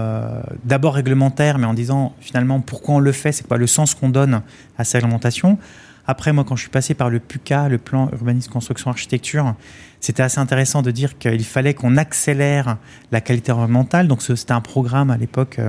[0.65, 4.09] d'abord réglementaire, mais en disant finalement pourquoi on le fait, c'est pas le sens qu'on
[4.09, 4.43] donne
[4.77, 5.57] à cette réglementation.
[6.05, 9.55] Après, moi, quand je suis passé par le PUCA, le plan urbanisme construction architecture,
[9.99, 12.77] c'était assez intéressant de dire qu'il fallait qu'on accélère
[13.11, 14.07] la qualité environnementale.
[14.07, 15.59] Donc, c'était un programme à l'époque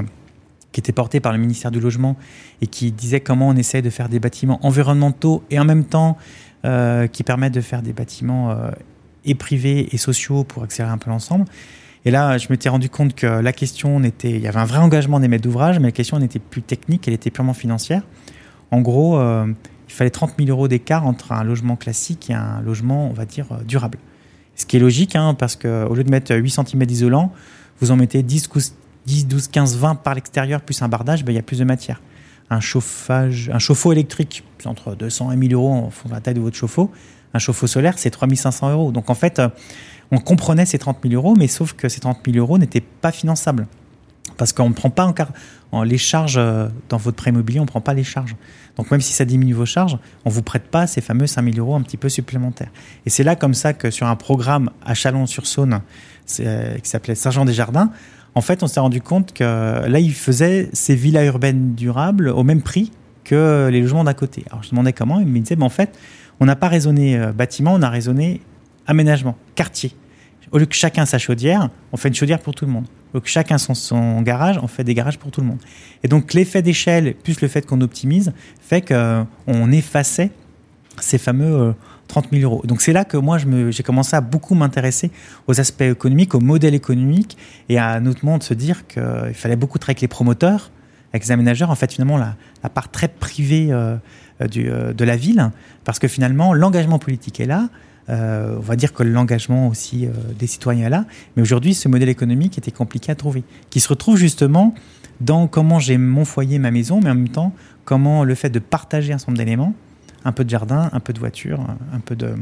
[0.73, 2.17] qui était porté par le ministère du Logement
[2.61, 6.17] et qui disait comment on essaie de faire des bâtiments environnementaux et en même temps
[6.65, 8.71] euh, qui permettent de faire des bâtiments euh,
[9.25, 11.47] et privés et sociaux pour accélérer un peu l'ensemble.
[12.05, 14.79] Et là, je m'étais rendu compte que la question n'était, il y avait un vrai
[14.79, 18.03] engagement des maîtres d'ouvrage, mais la question n'était plus technique, elle était purement financière.
[18.71, 19.47] En gros, euh,
[19.89, 23.25] il fallait 30 000 euros d'écart entre un logement classique et un logement, on va
[23.25, 23.99] dire, durable.
[24.55, 27.33] Ce qui est logique, hein, parce qu'au lieu de mettre 8 cm d'isolant,
[27.81, 28.49] vous en mettez 10,
[29.09, 31.65] 10, 12, 15, 20 par l'extérieur, plus un bardage, ben, il y a plus de
[31.65, 32.03] matière.
[32.51, 36.21] Un chauffage, un chauffe-eau électrique, c'est entre 200 et 1000 euros en fonction de la
[36.21, 36.91] taille de votre chauffe-eau.
[37.33, 38.93] Un chauffe-eau solaire, c'est 3500 euros.
[38.93, 39.49] Donc en fait, euh,
[40.11, 43.11] on comprenait ces 30 000 euros, mais sauf que ces 30 000 euros n'étaient pas
[43.11, 43.67] finançables.
[44.37, 45.11] Parce qu'on ne prend pas
[45.73, 48.37] en les charges euh, dans votre prêt immobilier, on ne prend pas les charges.
[48.77, 51.43] Donc même si ça diminue vos charges, on ne vous prête pas ces fameux 5
[51.45, 52.71] 000 euros un petit peu supplémentaires.
[53.07, 55.81] Et c'est là comme ça que sur un programme à Chalon-sur-Saône,
[56.41, 57.91] euh, qui s'appelait Sergent-des-Jardins,
[58.35, 62.45] en fait, on s'est rendu compte que là, ils faisaient ces villas urbaines durables au
[62.45, 62.93] même prix
[63.25, 64.45] que les logements d'à côté.
[64.51, 65.99] Alors, je demandais comment, ils me disaient, ben, en fait,
[66.41, 68.41] on n'a pas raisonné euh, bâtiment, on a raisonné
[68.87, 69.93] aménagement, quartier.
[70.51, 72.87] Au lieu que chacun sa chaudière, on fait une chaudière pour tout le monde.
[73.13, 75.59] Donc chacun son, son garage, on fait des garages pour tout le monde.
[76.03, 80.31] Et donc l'effet d'échelle, plus le fait qu'on optimise, fait qu'on effaçait
[81.01, 81.75] ces fameux
[82.09, 82.63] 30 euh, 000 euros.
[82.67, 85.11] Donc c'est là que moi j'ai commencé à beaucoup m'intéresser
[85.47, 87.37] aux aspects économiques, au modèle économique,
[87.69, 90.71] et à notamment de se dire qu'il fallait beaucoup travailler avec les promoteurs,
[91.13, 91.71] avec les aménageurs.
[91.71, 92.37] En fait, finalement, la,
[92.69, 93.97] part très privée euh,
[94.41, 95.51] euh, de la ville,
[95.85, 97.69] parce que finalement, l'engagement politique est là.
[98.09, 101.05] Euh, on va dire que l'engagement aussi euh, des citoyens est là.
[101.37, 104.75] Mais aujourd'hui, ce modèle économique était compliqué à trouver, qui se retrouve justement
[105.21, 107.53] dans comment j'ai mon foyer, ma maison, mais en même temps,
[107.85, 109.75] comment le fait de partager un certain nombre d'éléments,
[110.25, 111.61] un peu de jardin, un peu de voiture,
[111.93, 112.35] un peu de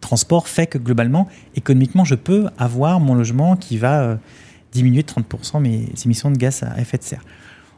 [0.00, 4.16] transport, fait que globalement, économiquement, je peux avoir mon logement qui va euh,
[4.72, 7.24] diminuer de 30% mes émissions de gaz à effet de serre.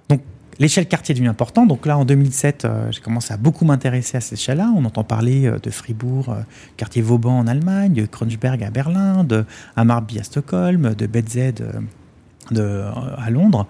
[0.09, 0.23] Donc,
[0.59, 1.69] L'échelle quartier devient importante.
[1.69, 4.71] Donc là, en 2007, euh, j'ai commencé à beaucoup m'intéresser à cette échelle-là.
[4.77, 6.37] On entend parler euh, de Fribourg,
[6.77, 11.55] quartier Vauban en Allemagne, de à Berlin, de Hammarby à Stockholm, de BZ
[12.51, 12.85] de,
[13.17, 13.67] à Londres.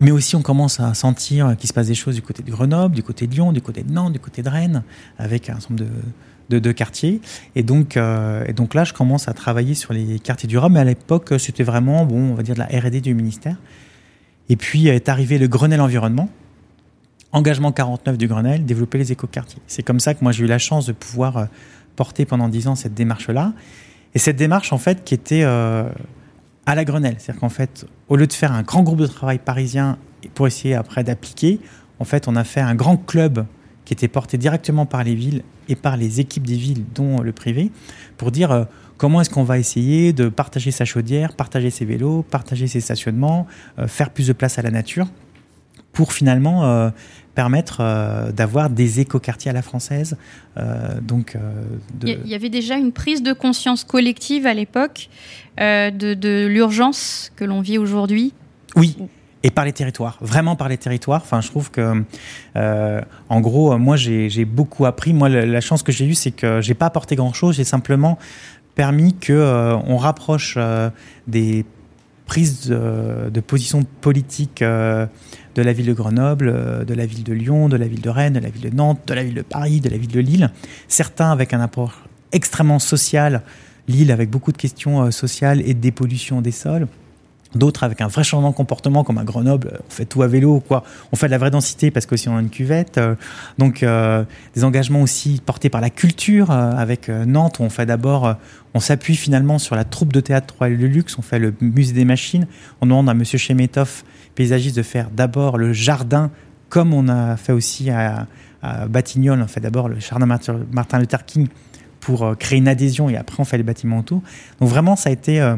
[0.00, 2.94] Mais aussi, on commence à sentir qu'il se passe des choses du côté de Grenoble,
[2.94, 4.84] du côté de Lyon, du côté de Nantes, du côté de Rennes,
[5.18, 5.84] avec un nombre
[6.48, 7.20] de, de, quartiers.
[7.56, 10.74] Et donc, et donc là, je commence à travailler sur les quartiers durables.
[10.74, 13.56] Mais à l'époque, c'était vraiment, bon, on va dire, de la R&D du ministère.
[14.48, 16.28] Et puis est arrivé le Grenelle Environnement,
[17.32, 19.60] engagement 49 du Grenelle, développer les écoquartiers.
[19.66, 21.44] C'est comme ça que moi j'ai eu la chance de pouvoir euh,
[21.96, 23.52] porter pendant 10 ans cette démarche-là.
[24.14, 25.84] Et cette démarche, en fait, qui était euh,
[26.68, 27.14] à la Grenelle.
[27.16, 29.96] C'est-à-dire qu'en fait, au lieu de faire un grand groupe de travail parisien
[30.34, 31.60] pour essayer après d'appliquer,
[31.98, 33.46] en fait, on a fait un grand club
[33.86, 37.32] qui était porté directement par les villes et par les équipes des villes, dont le
[37.32, 37.72] privé,
[38.18, 38.64] pour dire euh,
[38.98, 43.46] comment est-ce qu'on va essayer de partager sa chaudière, partager ses vélos, partager ses stationnements,
[43.78, 45.08] euh, faire plus de place à la nature,
[45.92, 46.90] pour finalement euh,
[47.34, 50.16] permettre d'avoir des écoquartiers à la française.
[51.00, 51.36] donc,
[52.02, 55.08] il y avait déjà une prise de conscience collective à l'époque
[55.56, 58.32] de, de l'urgence que l'on vit aujourd'hui.
[58.74, 58.96] Oui,
[59.44, 61.22] et par les territoires, vraiment par les territoires.
[61.22, 62.04] Enfin, je trouve que,
[62.56, 65.12] euh, en gros, moi, j'ai beaucoup appris.
[65.12, 67.56] Moi, la, chance que j'ai eue, c'est que j'ai pas apporté grand-chose.
[67.56, 68.18] J'ai simplement
[68.74, 70.90] permis que euh, on rapproche euh,
[71.26, 71.64] des
[72.26, 74.62] prises de, de position politique
[75.54, 78.34] de la ville de Grenoble, de la ville de Lyon, de la ville de Rennes,
[78.34, 80.50] de la ville de Nantes, de la ville de Paris, de la ville de Lille.
[80.88, 83.42] Certains avec un apport extrêmement social.
[83.88, 86.86] Lille avec beaucoup de questions sociales et de dépollution des sols
[87.54, 90.60] D'autres avec un vrai changement de comportement, comme à Grenoble, on fait tout à vélo,
[90.60, 90.84] quoi.
[91.12, 92.98] On fait de la vraie densité parce qu'aussi on a une cuvette.
[92.98, 93.14] Euh,
[93.56, 96.50] donc euh, des engagements aussi portés par la culture.
[96.50, 98.36] Euh, avec Nantes, où on fait d'abord,
[98.74, 101.16] on s'appuie finalement sur la troupe de théâtre Royal de Luxe.
[101.18, 102.46] On fait le musée des machines.
[102.82, 104.02] On demande à Monsieur Chemetov,
[104.34, 106.30] paysagiste, de faire d'abord le jardin,
[106.68, 108.26] comme on a fait aussi à,
[108.60, 109.40] à Batignolles.
[109.40, 111.48] On fait d'abord le jardin Martin Luther King
[112.00, 114.22] pour créer une adhésion et après on fait les bâtiments autour.
[114.60, 115.54] Donc vraiment, ça a été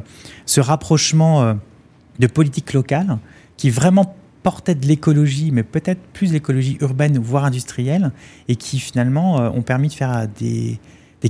[0.46, 1.57] ce rapprochement
[2.20, 3.18] de politique locale
[3.56, 8.12] qui vraiment portait de l'écologie, mais peut-être plus l'écologie urbaine, voire industrielle,
[8.48, 10.78] et qui finalement euh, ont permis de faire des,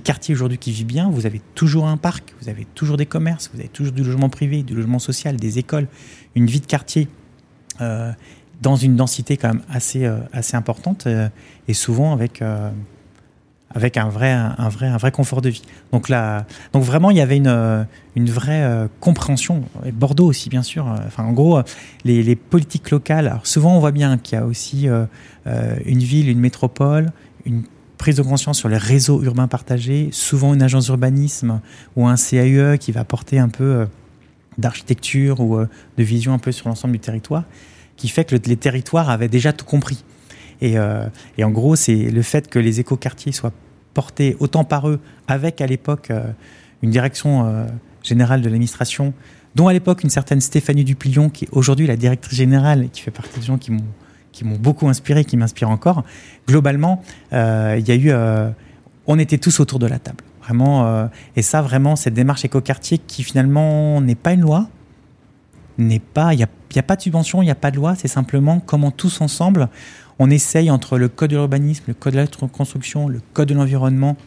[0.05, 1.11] quartiers aujourd'hui qui vivent bien.
[1.11, 4.29] Vous avez toujours un parc, vous avez toujours des commerces, vous avez toujours du logement
[4.29, 5.89] privé, du logement social, des écoles,
[6.37, 7.09] une vie de quartier
[7.81, 8.13] euh,
[8.61, 11.09] dans une densité quand même assez, euh, assez importante,
[11.67, 12.43] et souvent avec
[13.73, 15.63] avec un vrai, un vrai, un vrai confort de vie.
[15.93, 19.63] Donc là, donc vraiment, il y avait une, une vraie euh, compréhension.
[19.87, 20.89] Et Bordeaux aussi, bien sûr.
[20.89, 21.61] Euh, enfin, en gros,
[22.05, 23.29] les, politiques locales.
[23.29, 25.07] Alors souvent, on voit bien qu'il y a aussi euh,
[25.85, 27.13] une ville, une métropole,
[27.45, 27.63] une
[27.97, 30.09] prise de conscience sur les réseaux urbains partagés.
[30.13, 31.61] Souvent, une agence d'urbanisme
[31.97, 33.87] ou un CAE qui va porter un peu
[34.59, 37.45] d'architecture ou de vision un peu sur l'ensemble du territoire,
[37.97, 40.03] qui fait que les territoires avaient déjà tout compris.
[40.63, 43.53] Euh, et, en gros, c'est le fait que les écoquartiers soient
[43.95, 46.23] portés autant par eux, avec à l'époque euh,
[46.83, 47.67] une direction euh,
[48.03, 49.13] générale de l'administration,
[49.55, 53.11] dont à l'époque une certaine Stéphanie Duplion, qui est aujourd'hui la directrice générale qui fait
[53.11, 53.85] partie des gens qui m'ont
[54.33, 56.05] qui m'ont beaucoup inspiré, qui m'inspirent encore.
[56.47, 58.13] Globalement, il y a eu,
[59.09, 61.11] on était tous autour de la table, vraiment.
[61.35, 64.69] et ça, vraiment, cette démarche écoquartier qui finalement n'est pas une loi,
[65.79, 67.97] n'est pas, il n'y a, a, pas de subvention, il n'y a pas de loi,
[67.97, 69.69] c'est simplement comment tous ensemble
[70.21, 73.55] on essaye entre le code de l'urbanisme, le code de la construction, le code de
[73.55, 74.19] l'environnement,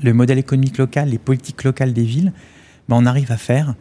[0.00, 2.32] le modèle économique local, les politiques locales des villes,
[2.88, 3.74] ben on arrive à faire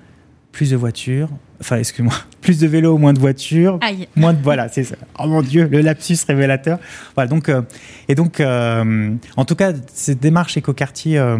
[0.51, 1.29] plus de voitures,
[1.61, 3.79] enfin excuse-moi, plus de vélos, moins de voitures,
[4.15, 4.95] moins de voilà, c'est ça.
[5.19, 6.79] Oh mon dieu, le lapsus révélateur.
[7.13, 7.61] Voilà donc euh,
[8.07, 11.37] et donc euh, en tout cas cette démarche écoquartier euh,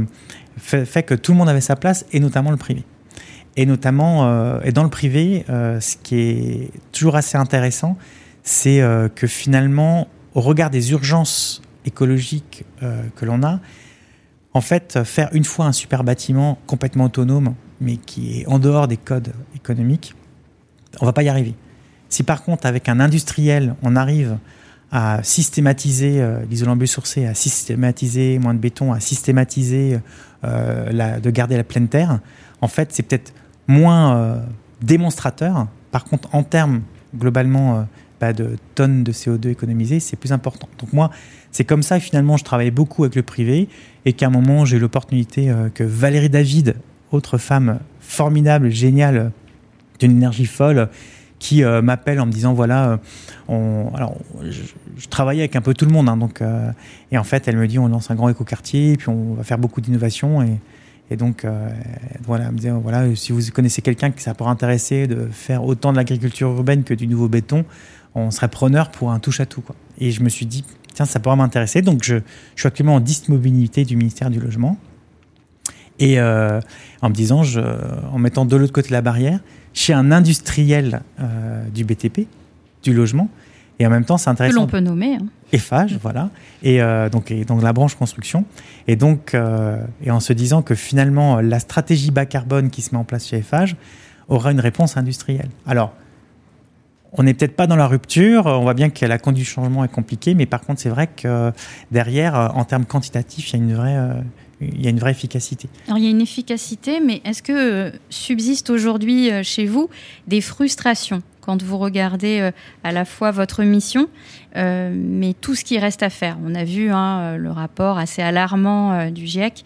[0.58, 2.84] fait, fait, que tout le monde avait sa place et notamment le privé.
[3.56, 7.98] Et notamment et dans le privé, ce qui est toujours assez intéressant,
[8.48, 13.60] c'est euh, que finalement, au regard des urgences écologiques euh, que l'on a,
[14.54, 18.88] en fait, faire une fois un super bâtiment complètement autonome, mais qui est en dehors
[18.88, 20.16] des codes économiques,
[21.02, 21.56] on va pas y arriver.
[22.08, 24.38] Si par contre, avec un industriel, on arrive
[24.94, 30.00] à systématiser euh, l'isolant biosourcé, à systématiser moins de béton, à systématiser
[30.46, 32.22] euh, la, de garder la pleine terre,
[32.62, 33.34] en fait, c'est peut-être
[33.68, 34.42] moins
[34.82, 35.68] démonstrateur.
[35.92, 36.82] Par contre, en termes
[37.14, 37.86] globalement
[38.20, 40.68] pas de tonnes de CO2 économisées, c'est plus important.
[40.80, 41.12] Donc moi,
[41.52, 43.70] c'est comme ça finalement je travaille beaucoup avec le privé
[44.06, 46.76] et qu'à un moment j'ai eu l'opportunité que Valérie David,
[47.12, 49.32] autre femme formidable, géniale,
[50.00, 50.90] d'une énergie folle,
[51.40, 52.98] qui euh, m'appelle en me disant voilà, euh,
[53.48, 56.72] on, alors je, travaillais avec un peu tout le monde, hein, donc euh,
[57.12, 59.58] et en fait elle me dit on lance un grand écoquartier, puis on va faire
[59.58, 60.60] beaucoup d'innovation et,
[61.12, 61.46] et donc
[62.26, 65.64] voilà, elle me disait voilà si vous connaissez quelqu'un qui ça pourrait intéresser de faire
[65.64, 67.64] autant de l'agriculture urbaine que du nouveau béton,
[68.18, 69.76] on serait preneur pour un touche à tout quoi.
[70.00, 72.16] Et je me suis dit tiens ça pourrait m'intéresser, donc je,
[72.56, 74.78] je suis actuellement en disponibilité du ministère du logement.
[76.00, 79.40] Et en me disant, je, en mettant de l'autre côté de la barrière,
[79.78, 82.28] chez un industriel euh, du BTP,
[82.84, 83.30] du logement.
[83.80, 84.56] Et en même temps, c'est intéressant.
[84.56, 85.16] Que l'on peut nommer.
[85.16, 85.28] Hein.
[85.54, 86.32] Eiffage, voilà.
[86.64, 88.44] Et, euh, donc, et donc la branche construction.
[88.88, 92.96] Et donc, euh, et en se disant que finalement, la stratégie bas carbone qui se
[92.96, 93.76] met en place chez Eiffage
[94.30, 95.50] aura une réponse industrielle.
[95.68, 95.94] Alors,
[97.14, 98.46] on n'est peut-être pas dans la rupture.
[98.46, 101.08] On voit bien que la conduite du changement est compliquée, mais par contre, c'est vrai
[101.08, 101.52] que
[101.92, 104.24] derrière, en termes quantitatifs, il y a une vraie,
[104.62, 105.70] il y a une vraie efficacité.
[105.88, 109.90] Alors il y a une efficacité, mais est-ce que euh, subsiste aujourd'hui euh, chez vous
[110.28, 112.52] des frustrations quand vous regardez euh,
[112.84, 114.08] à la fois votre mission,
[114.56, 116.38] mais tout ce qui reste à faire?
[116.44, 119.64] On a vu hein, le rapport assez alarmant du GIEC.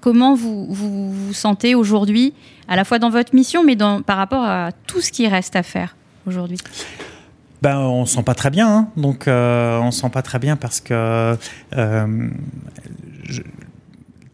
[0.00, 2.32] comment vous, vous sentez aujourd'hui,
[2.68, 5.62] à la fois dans votre mission, mais par rapport à tout ce qui reste à
[5.62, 5.94] faire?
[6.26, 6.58] Aujourd'hui
[7.62, 8.88] ben, on sent pas très bien, hein.
[8.96, 11.36] donc on sent pas très bien parce que
[11.70, 13.42] je,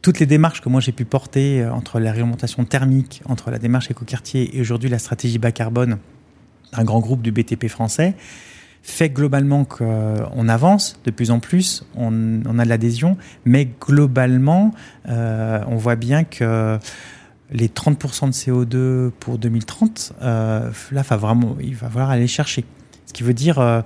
[0.03, 3.59] toutes les démarches que moi j'ai pu porter euh, entre la réglementation thermique, entre la
[3.59, 5.99] démarche écoquartier et aujourd'hui la stratégie bas carbone
[6.73, 8.15] d'un grand groupe du BTP français,
[8.83, 12.09] fait globalement qu'on euh, avance de plus en plus, on,
[12.59, 14.73] a de l'adhésion, mais globalement,
[15.09, 16.79] euh, on voit bien que
[17.51, 22.65] les 30% de CO2 pour 2030, là, va vraiment, il va falloir aller chercher.
[23.07, 23.85] Ce qui veut dire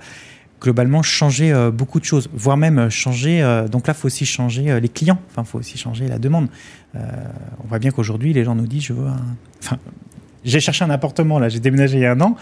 [0.62, 3.42] globalement changer euh, beaucoup de choses, voire même euh, changer.
[3.42, 5.18] Euh, donc là, il faut aussi changer les clients.
[5.36, 6.48] Il faut aussi changer la demande.
[6.94, 9.08] on voit bien qu'aujourd'hui, les gens nous disent, je veux
[10.44, 12.36] j'ai cherché un appartement là, j'ai déménagé il y a un an.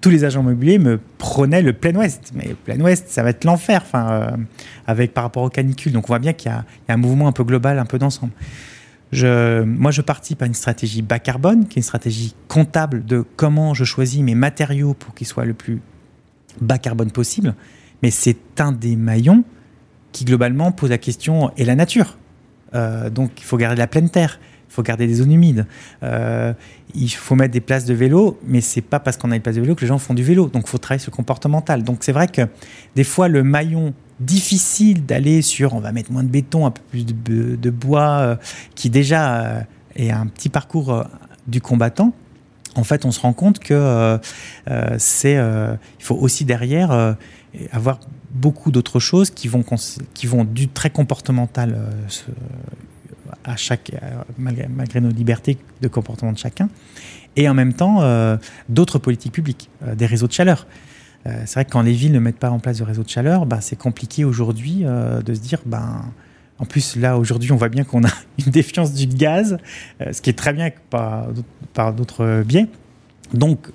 [0.00, 3.30] Tous les agents immobiliers me prenaient le plein ouest, mais le plein ouest, ça va
[3.30, 3.82] être l'enfer.
[4.86, 5.92] Avec par rapport aux canicules.
[5.92, 8.32] Donc on voit bien qu'il y, a un mouvement un peu global, un peu d'ensemble.
[9.12, 13.74] Moi, je participe à une stratégie bas carbone, qui est une stratégie comptable de comment
[13.74, 15.80] je choisis mes matériaux pour qu'ils soient le plus
[16.60, 17.54] bas carbone possible,
[18.02, 19.44] mais c'est un des maillons
[20.12, 22.16] qui globalement pose la question et la nature.
[22.74, 25.66] Euh, donc il faut garder la pleine terre, il faut garder des zones humides,
[26.02, 26.52] euh,
[26.94, 29.56] il faut mettre des places de vélo, mais c'est pas parce qu'on a des places
[29.56, 30.48] de vélo que les gens font du vélo.
[30.48, 31.82] Donc il faut travailler sur le comportemental.
[31.82, 32.42] Donc c'est vrai que
[32.94, 36.82] des fois le maillon difficile d'aller sur on va mettre moins de béton, un peu
[36.90, 38.36] plus de, bois, euh,
[38.74, 41.04] qui déjà est un petit parcours
[41.46, 42.12] du combattant
[42.78, 44.18] en fait, on se rend compte que euh,
[44.70, 47.16] euh, c'est, euh, il faut aussi derrière
[47.72, 47.98] avoir
[48.30, 49.64] beaucoup d'autres choses qui vont,
[50.14, 51.76] qui vont du très comportemental
[53.44, 53.90] à chaque,
[54.38, 56.68] malgré, malgré, nos libertés de comportement de chacun,
[57.36, 58.00] et en même temps
[58.68, 60.66] d'autres politiques publiques, des réseaux de chaleur.
[61.24, 63.44] C'est vrai que quand les villes ne mettent pas en place de réseaux de chaleur,
[63.44, 66.04] bah, c'est compliqué aujourd'hui de se dire, ben,
[66.58, 69.58] en plus, là, aujourd'hui, on voit bien qu'on a une défiance du gaz,
[70.00, 72.66] euh, ce qui est très bien par, d'autres biais.
[73.32, 73.70] Donc,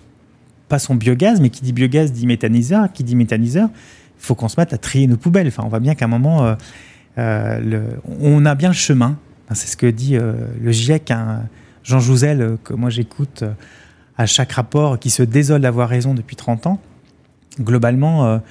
[0.68, 2.92] pas son biogaz, mais qui dit biogaz dit méthaniseur.
[2.92, 5.48] Qui dit méthaniseur, il faut qu'on se mette à trier nos poubelles.
[5.48, 6.56] Enfin, on voit bien qu'à un moment, euh,
[7.18, 9.18] euh, on a bien le chemin.
[9.54, 11.14] c'est ce que dit le GIEC,
[11.84, 13.44] Jean Jouzel, que moi j'écoute
[14.18, 16.82] à chaque rapport, qui se désole d'avoir raison depuis 30 ans.
[17.60, 18.42] Globalement,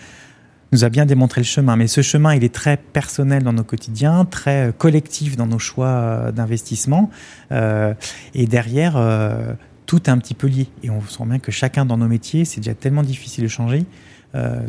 [0.72, 1.76] nous a bien démontré le chemin.
[1.76, 5.58] Mais ce chemin, il est très personnel dans nos quotidiens, très euh, collectif dans nos
[5.58, 7.10] choix euh, d'investissement.
[7.52, 7.94] Euh,
[8.34, 8.94] et derrière,
[9.86, 10.68] tout est un petit peu lié.
[10.82, 13.84] Et on sent bien que chacun dans nos métiers, c'est déjà tellement difficile de changer.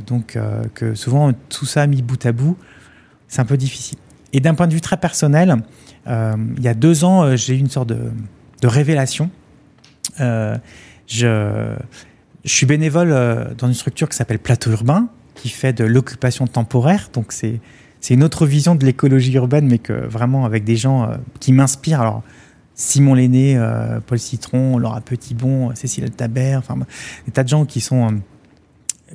[0.06, 0.38] donc
[0.74, 2.58] que souvent, tout ça mis bout à bout,
[3.28, 3.98] c'est un peu difficile.
[4.34, 5.56] Et d'un point de vue très personnel,
[6.08, 8.12] il y a deux ans, j'ai eu une sorte de,
[8.62, 9.30] de révélation.
[10.19, 11.78] je,
[12.43, 13.10] je suis bénévole
[13.58, 17.10] dans une structure qui s'appelle Plateau Urbain, qui fait de l'occupation temporaire.
[17.13, 17.60] Donc c'est
[18.03, 21.53] c'est une autre vision de l'écologie urbaine, mais que vraiment avec des gens euh, qui
[21.53, 22.01] m'inspirent.
[22.01, 22.21] Alors
[22.75, 26.77] Simon Lenné, euh, Paul Citron, Laura Petitbon, Cécile Tabert, enfin
[27.25, 28.21] des tas de gens qui sont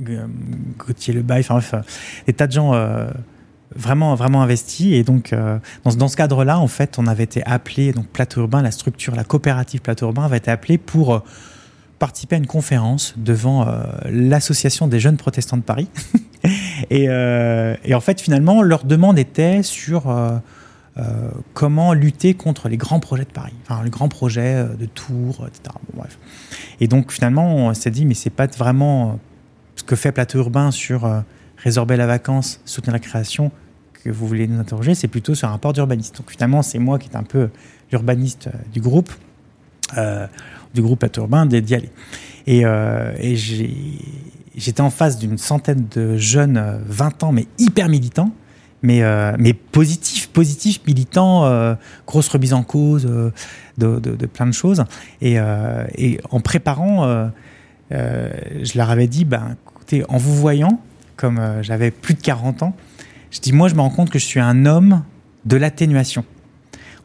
[0.08, 0.26] euh,
[0.78, 1.74] Gauthier Lebaille, enfin bref,
[2.26, 2.72] des tas de gens
[3.76, 4.94] vraiment vraiment investis.
[4.94, 5.34] Et donc
[5.84, 9.14] dans, dans ce cadre-là, en fait, on avait été appelé donc plateau urbain, la structure,
[9.14, 11.22] la coopérative plateau urbain avait été appelée pour
[11.98, 13.66] participé à une conférence devant
[14.08, 15.88] l'association des jeunes protestants de Paris.
[16.90, 20.06] et, et, en fait, finalement, leur demande était sur
[20.98, 24.84] euh, comment lutter contre les grands projets de Paris, enfin les grands projets euh, de
[24.86, 25.76] Tours, etc.
[25.94, 26.18] bref.
[26.80, 29.20] Et donc finalement, on s'est dit, mais c'est pas vraiment
[29.76, 31.20] ce que fait Plateau Urbain sur euh,
[31.56, 33.52] résorber la vacance, soutenir la création
[33.92, 36.16] que vous voulez nous interroger, c'est plutôt sur un rapport d'urbaniste.
[36.16, 37.50] Donc finalement, c'est moi qui est un peu
[37.92, 39.12] l'urbaniste du groupe,
[40.74, 41.90] du groupe Plateau Urbain, d'y aller.
[42.46, 43.36] Et, et
[44.56, 48.32] j'étais en face d'une centaine de jeunes, 20 ans, mais hyper militants,
[48.82, 51.74] mais, euh, mais positif, positif, militant, euh,
[52.06, 53.30] grosse remise en cause euh,
[53.76, 54.84] de, plein de choses.
[55.20, 55.36] Et,
[55.96, 57.30] et en préparant,
[57.90, 60.80] je leur avais dit, ben, écoutez, en vous voyant,
[61.16, 62.76] comme j'avais plus de 40 ans,
[63.30, 65.02] je dis, moi, je me rends compte que je suis un homme
[65.44, 66.24] de l'atténuation.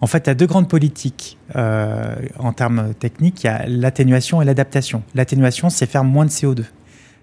[0.04, 3.45] En fait, il y a deux grandes politiques en termes techniques.
[3.45, 5.01] Il y a l'atténuation et l'adaptation.
[5.16, 6.66] L'atténuation, c'est faire moins de CO2.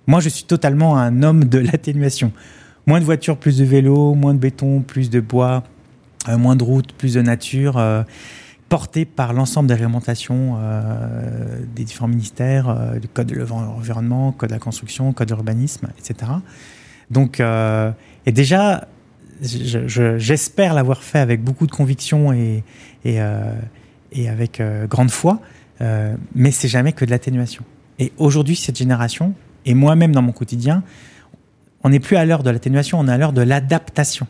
[0.07, 2.33] Moi, je suis totalement un homme de l'atténuation.
[2.87, 5.63] Moins de voitures, plus de vélos, moins de béton, plus de bois,
[6.29, 8.03] euh, moins de routes, plus de nature, euh,
[8.69, 14.55] porté par l'ensemble des réglementations euh, des différents ministères, du code de l'environnement, code de
[14.55, 16.33] la construction, code de l'urbanisme, etc.
[17.11, 18.87] Donc, et déjà,
[19.43, 22.63] j'espère l'avoir fait avec beaucoup de conviction et,
[23.05, 23.19] et
[24.29, 25.41] avec grande foi,
[26.35, 27.65] mais c'est jamais que de l'atténuation.
[27.99, 29.35] Et aujourd'hui, cette génération,
[29.67, 30.83] et moi-même dans mon quotidien,
[31.85, 34.27] on n'est plus à l'heure de l'atténuation, on est à l'heure de l'adaptation.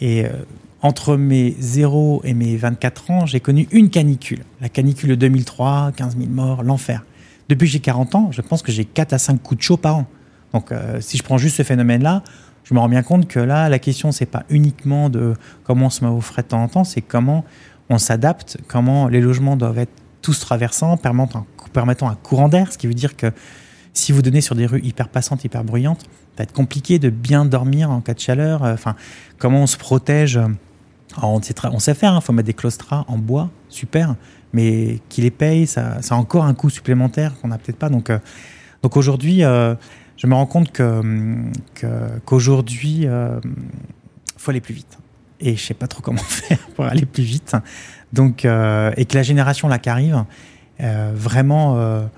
[0.00, 0.30] Et euh,
[0.82, 4.44] entre mes 0 et mes 24 ans, j'ai connu une canicule.
[4.60, 7.04] La canicule de 2003, 15 000 morts, l'enfer.
[7.48, 9.76] Depuis que j'ai 40 ans, je pense que j'ai 4 à 5 coups de chaud
[9.76, 10.06] par an.
[10.52, 12.22] Donc euh, si je prends juste ce phénomène-là,
[12.64, 15.90] je me rends bien compte que là, la question, c'est pas uniquement de comment on
[15.90, 17.44] se met au frais de temps en temps, c'est comment
[17.90, 19.92] on s'adapte, comment les logements doivent être
[20.22, 23.30] tous traversants, permettant, un courant d'air, ce qui veut dire que
[23.92, 27.10] si vous donnez sur des rues hyper passantes, hyper bruyantes, ça va être compliqué de
[27.10, 28.64] bien dormir en cas de chaleur.
[28.64, 28.96] Euh, enfin,
[29.38, 30.40] comment on se protège
[31.22, 34.16] on sait, on sait faire, il hein, faut mettre des claustras en bois, super,
[34.52, 37.88] mais qui les paye, ça, ça a encore un coût supplémentaire qu'on n'a peut-être pas.
[37.88, 38.18] Donc, euh,
[38.82, 39.74] donc aujourd'hui, euh,
[40.16, 40.72] je me rends compte
[42.24, 43.40] qu'aujourd'hui, il
[44.36, 44.98] faut aller plus vite.
[45.40, 47.56] Et je sais pas trop comment faire pour aller plus vite.
[48.12, 50.24] Donc, et que la génération là qui arrive,
[50.78, 52.08] vraiment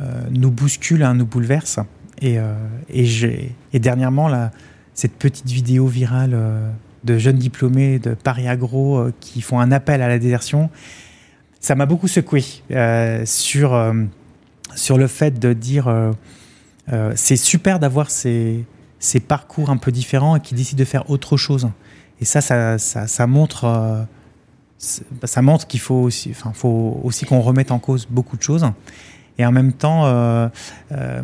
[0.00, 1.78] euh, nous bouscule, hein, nous bouleverse.
[2.22, 2.54] Et, euh,
[2.88, 4.30] et, et dernièrement,
[4.94, 6.70] cette petite vidéo virale euh,
[7.04, 10.70] de jeunes diplômés de Paris Agro qui font un appel à la désertion,
[11.60, 12.44] ça m'a beaucoup secoué
[13.24, 13.94] sur,
[14.74, 16.12] sur le fait de dire
[17.14, 18.66] c'est super d'avoir ces,
[19.28, 21.68] parcours un peu différents et qui décident de faire autre chose.
[22.20, 24.06] Et ça, ça, montre,
[24.78, 28.66] ça montre qu'il faut aussi, enfin, faut aussi qu'on remette en cause beaucoup de choses.
[29.40, 30.48] Et en même temps, euh,
[30.92, 31.22] euh,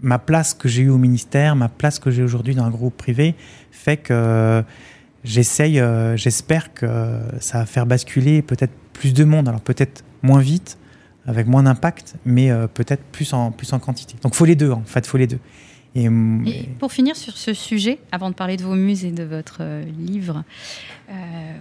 [0.00, 2.96] ma place que j'ai eue au ministère, ma place que j'ai aujourd'hui dans un groupe
[2.96, 3.34] privé,
[3.72, 4.62] fait que
[5.24, 9.48] j'essaye, euh, j'espère que ça va faire basculer peut-être plus de monde.
[9.48, 10.78] Alors peut-être moins vite,
[11.26, 14.14] avec moins d'impact, mais peut-être plus en, plus en quantité.
[14.22, 15.38] Donc il faut les deux, en fait, faut les deux.
[15.96, 16.08] Et,
[16.80, 19.84] pour finir sur ce sujet, avant de parler de vos muses et de votre euh,
[19.84, 20.42] livre,
[21.08, 21.12] euh,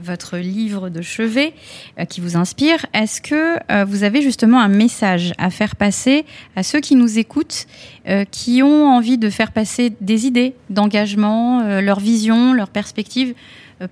[0.02, 1.54] votre livre de chevet
[2.00, 6.64] euh, qui vous inspire, est-ce que vous avez justement un message à faire passer à
[6.64, 7.68] ceux qui nous écoutent,
[8.32, 13.34] qui ont envie de faire passer des idées d'engagement, leur vision, leur perspective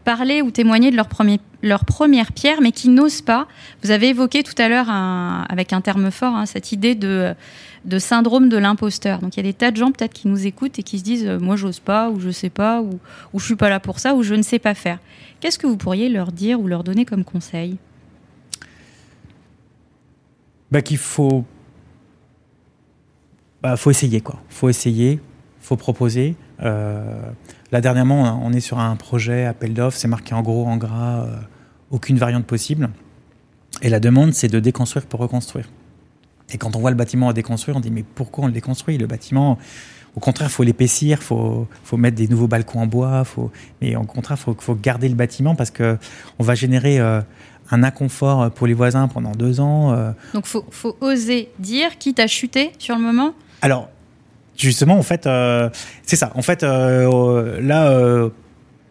[0.04, 3.48] parler ou témoigner de leur, première pierre, mais qui n'osent pas.
[3.84, 7.36] Vous avez évoqué tout à l'heure, avec un terme fort, hein, cette idée de
[7.86, 9.20] de syndrome de l'imposteur.
[9.20, 11.04] Donc il y a des tas de gens peut-être qui nous écoutent et qui se
[11.04, 13.00] disent euh, moi j'ose pas ou je sais pas ou,
[13.34, 15.00] ou je suis pas là pour ça ou je ne sais pas faire.
[15.40, 17.78] Qu'est-ce que vous pourriez leur dire ou leur donner comme conseil?
[20.70, 21.44] Bah, Qu'il faut
[23.62, 24.42] bah, faut essayer quoi.
[24.50, 25.20] Faut essayer,
[25.60, 26.36] faut proposer.
[26.64, 27.22] Euh,
[27.72, 31.24] là dernièrement on est sur un projet appel d'offres, c'est marqué en gros en gras,
[31.24, 31.36] euh,
[31.90, 32.90] aucune variante possible.
[33.82, 35.70] Et la demande c'est de déconstruire pour reconstruire.
[36.54, 38.98] Et quand on voit le bâtiment à déconstruire, on dit mais pourquoi on le déconstruit
[38.98, 39.58] Le bâtiment,
[40.16, 43.52] au contraire, il faut l'épaissir, il faut, faut, mettre des nouveaux balcons en bois, faut,
[43.82, 45.98] mais au contraire, il faut, faut, garder le bâtiment parce que
[46.40, 47.22] on va générer euh,
[47.72, 49.94] un inconfort pour les voisins pendant deux ans.
[49.94, 50.12] Euh.
[50.34, 53.34] Donc il faut, faut, oser dire, quitte à chuter sur le moment?
[53.62, 53.90] Alors,
[54.62, 55.70] justement, en fait, euh,
[56.04, 56.32] c'est ça.
[56.36, 58.30] En fait, là,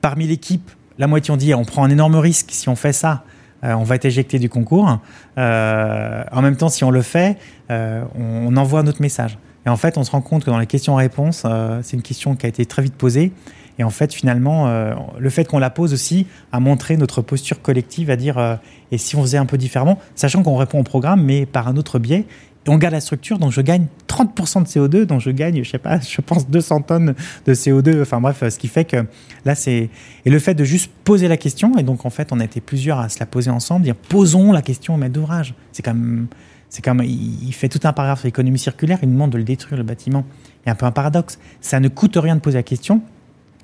[0.01, 3.25] parmi l'équipe, la moitié ont dit on prend un énorme risque si on fait ça.
[3.65, 4.99] Euh, on va être éjecté du concours.
[5.39, 7.37] Euh, en même temps, si on le fait,
[7.71, 9.39] euh, on, envoie notre message.
[9.67, 11.47] Et en fait, on se rend compte que dans les questions-réponses,
[11.83, 13.33] c'est une question qui a été très vite posée.
[13.79, 14.71] Et en fait, finalement,
[15.19, 18.59] le fait qu'on la pose aussi a montré notre posture collective à dire
[18.91, 21.77] et si on faisait un peu différemment, sachant qu'on répond au programme, mais par un
[21.77, 22.25] autre biais.
[22.69, 25.79] On garde la structure, donc je gagne 30% de CO2, donc je gagne, je sais
[25.79, 27.15] pas, je pense 200 tonnes
[27.47, 28.03] de CO2.
[28.03, 29.07] Enfin bref, ce qui fait que
[29.45, 29.89] là, c'est.
[30.25, 32.61] Et le fait de juste poser la question, et donc en fait, on a été
[32.61, 35.55] plusieurs à se la poser ensemble, dire posons la question au maître d'ouvrage.
[35.73, 36.27] C'est même.
[36.69, 39.77] C'est comme il fait tout un paragraphe sur l'économie circulaire, il demande de le détruire
[39.77, 40.25] le bâtiment.
[40.63, 41.41] Il y a un peu un paradoxe.
[41.61, 43.03] Ça ne coûte rien de poser la question.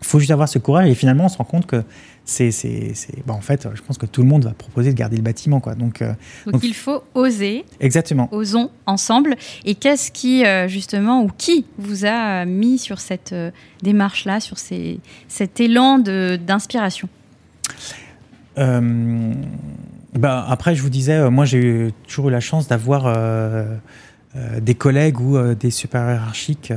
[0.00, 1.82] Il faut juste avoir ce courage et finalement on se rend compte que
[2.26, 2.92] c'est, c'est,
[3.24, 5.60] bah, en fait, je pense que tout le monde va proposer de garder le bâtiment,
[5.60, 5.76] quoi.
[5.76, 6.12] Donc, euh,
[6.44, 7.64] donc, il faut oser.
[7.78, 8.28] Exactement.
[8.32, 9.36] Osons ensemble.
[9.64, 14.58] Et qu'est-ce qui, euh, justement, ou qui vous a mis sur cette euh, démarche-là, sur
[14.58, 17.08] ces, cet élan de, d'inspiration?
[18.56, 23.14] Bah, après, je vous disais, moi, j'ai toujours eu la chance d'avoir
[24.34, 26.72] des collègues ou des super hiérarchiques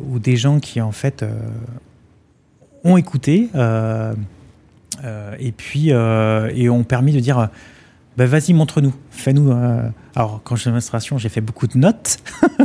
[0.00, 1.24] ou des gens qui, en fait,
[2.84, 4.14] ont écouté euh,
[5.04, 7.48] euh, et puis euh, et ont permis de dire
[8.20, 9.50] bah, vas-y, montre-nous, fais-nous.
[10.14, 12.18] Alors, quand je suis en administration, j'ai fait beaucoup de notes.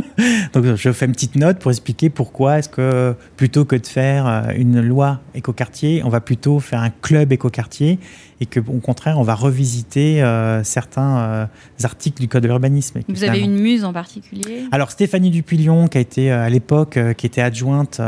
[0.52, 4.50] Donc, je fais une petite note pour expliquer pourquoi est-ce que, plutôt que de faire
[4.54, 7.98] une loi écoquartier, on va plutôt faire un club écoquartier
[8.42, 10.22] et que, au contraire, on va revisiter
[10.62, 11.48] certains
[11.82, 13.00] articles du Code de l'urbanisme.
[13.08, 14.64] Vous avez une muse en particulier?
[14.72, 17.98] Alors, Stéphanie Dupillon, qui a été à l'époque, qui était adjointe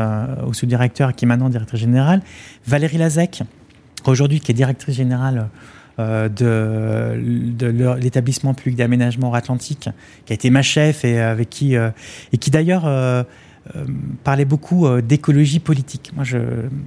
[0.46, 2.20] au sous-directeur et qui est maintenant directrice générale.
[2.66, 3.42] Valérie Lazec,
[4.04, 5.48] aujourd'hui, qui est directrice générale
[5.98, 9.88] euh, de, l'établissement public d'aménagement atlantique,
[10.26, 11.90] qui a été ma chef et avec qui euh,
[12.32, 13.24] et qui d'ailleurs euh,
[14.22, 16.12] parlait beaucoup d'écologie politique.
[16.14, 16.24] Moi,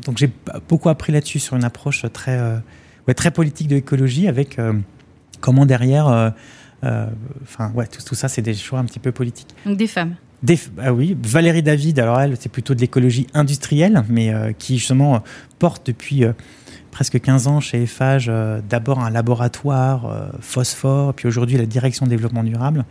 [0.05, 0.31] donc j'ai
[0.69, 2.39] beaucoup appris là-dessus sur une approche très
[3.07, 4.57] ouais, très politique de l'écologie avec
[5.41, 6.33] comment derrière
[6.81, 9.53] enfin ouais tout, tout ça c'est des choix un petit peu politiques.
[9.65, 10.15] Donc des femmes.
[10.79, 15.23] Ah oui, Valérie David, alors elle, c'est plutôt de l'écologie industrielle, mais qui justement
[15.59, 16.25] porte depuis
[16.91, 22.05] presque 15 ans chez Eiffage, euh, d'abord un laboratoire euh, phosphore, puis aujourd'hui la direction
[22.05, 22.85] développement durable,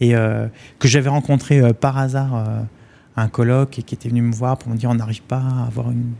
[0.00, 0.46] et euh,
[0.78, 2.34] que j'avais rencontré par hasard
[3.16, 5.42] à un colloque et qui était venu me voir pour me dire on n'arrive pas
[5.42, 6.14] à avoir une,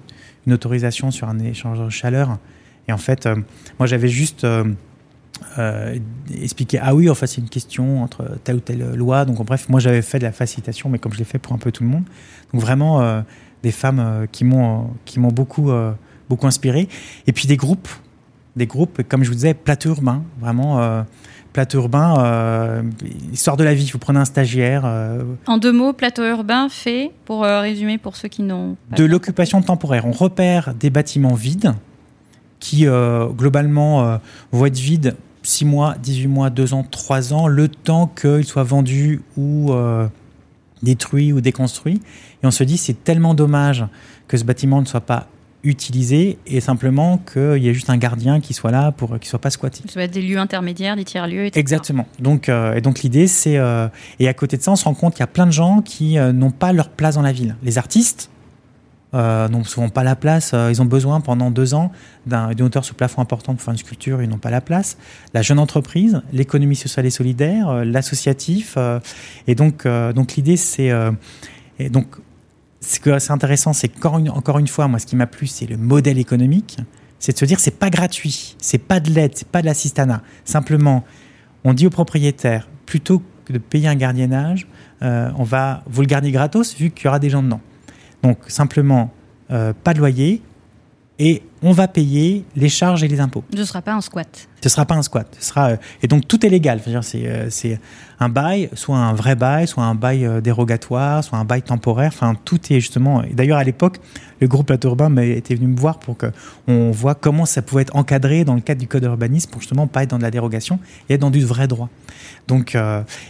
[0.52, 2.38] autorisation sur un échangeur de chaleur.
[2.88, 3.28] Et en fait,
[3.78, 4.44] moi j'avais juste
[6.34, 9.24] expliqué ah oui, enfin c'est une question entre telle ou telle loi.
[9.24, 11.58] Donc bref, moi j'avais fait de la facilitation, mais comme je l'ai fait pour un
[11.58, 12.04] peu tout le monde.
[12.52, 13.22] Donc vraiment
[13.62, 15.70] des femmes qui m'ont qui m'ont beaucoup
[16.30, 16.88] beaucoup inspiré.
[17.26, 17.88] Et puis des groupes,
[18.56, 21.02] des groupes, comme je vous disais, plateau urbain, vraiment euh,
[21.52, 22.82] plateau urbain, euh,
[23.32, 23.90] histoire de la vie.
[23.92, 24.82] Vous prenez un stagiaire.
[24.86, 29.04] Euh, en deux mots, plateau urbain fait, pour résumer pour ceux qui n'ont pas De
[29.04, 30.06] l'occupation temporaire.
[30.06, 31.74] On repère des bâtiments vides
[32.60, 32.86] qui,
[33.36, 34.20] globalement,
[34.52, 35.16] vont être vides
[35.50, 39.72] 6 mois, 18 mois, 2 ans, 3 ans, le temps qu'ils soient vendus ou
[40.82, 42.00] détruits ou déconstruits.
[42.42, 43.84] Et on se dit, c'est tellement dommage
[44.28, 45.26] que ce bâtiment ne soit pas
[45.62, 49.38] utilisé et simplement qu'il y ait juste un gardien qui soit là pour qu'il soit
[49.38, 49.82] pas squatté.
[49.88, 51.60] Ça va être des lieux intermédiaires, des tiers-lieux, etc.
[51.60, 52.06] Exactement.
[52.18, 53.58] Donc, euh, et donc l'idée, c'est...
[53.58, 53.88] Euh,
[54.18, 55.82] et à côté de ça, on se rend compte qu'il y a plein de gens
[55.82, 57.56] qui euh, n'ont pas leur place dans la ville.
[57.62, 58.30] Les artistes
[59.12, 60.54] n'ont souvent pas la place.
[60.54, 61.90] ils ont besoin pendant deux ans
[62.26, 64.96] d'une hauteur sous plafond importante pour faire une sculpture, ils n'ont pas la place.
[65.34, 68.78] La jeune entreprise, l'économie sociale et solidaire, l'associatif.
[69.46, 70.92] et donc, donc l'idée, c'est...
[71.90, 72.06] donc
[72.80, 75.76] ce que c'est intéressant, c'est qu'encore une, fois, moi, ce qui m'a plu, c'est le
[75.76, 76.78] modèle économique.
[77.18, 80.22] C'est de se dire, c'est pas gratuit, c'est pas de l'aide, c'est pas de l'assistanat.
[80.44, 81.04] Simplement,
[81.64, 84.66] on dit au propriétaire, plutôt que de payer un gardiennage,
[85.02, 87.60] euh, on va vous le garder gratos vu qu'il y aura des gens dedans.
[88.22, 89.10] Donc simplement,
[89.50, 90.42] euh, pas de loyer,
[91.20, 93.44] et on va payer les charges et les impôts.
[93.52, 94.48] Ce ne sera pas un squat.
[94.62, 95.26] Ce ne sera pas un squat.
[95.38, 96.80] Ce sera, euh, et donc tout est légal.
[96.88, 97.78] Euh, c'est
[98.18, 102.10] un bail, soit un vrai bail, soit un bail euh, dérogatoire, soit un bail temporaire.
[102.14, 103.22] Enfin, tout est justement.
[103.32, 103.98] D'ailleurs, à l'époque,
[104.40, 107.94] le groupe Plateau Urbain était venu me voir pour qu'on voit comment ça pouvait être
[107.94, 110.80] encadré dans le cadre du code urbanisme pour justement pas être dans de la dérogation
[111.10, 111.90] et être dans du vrai droit.
[112.48, 112.74] Donc,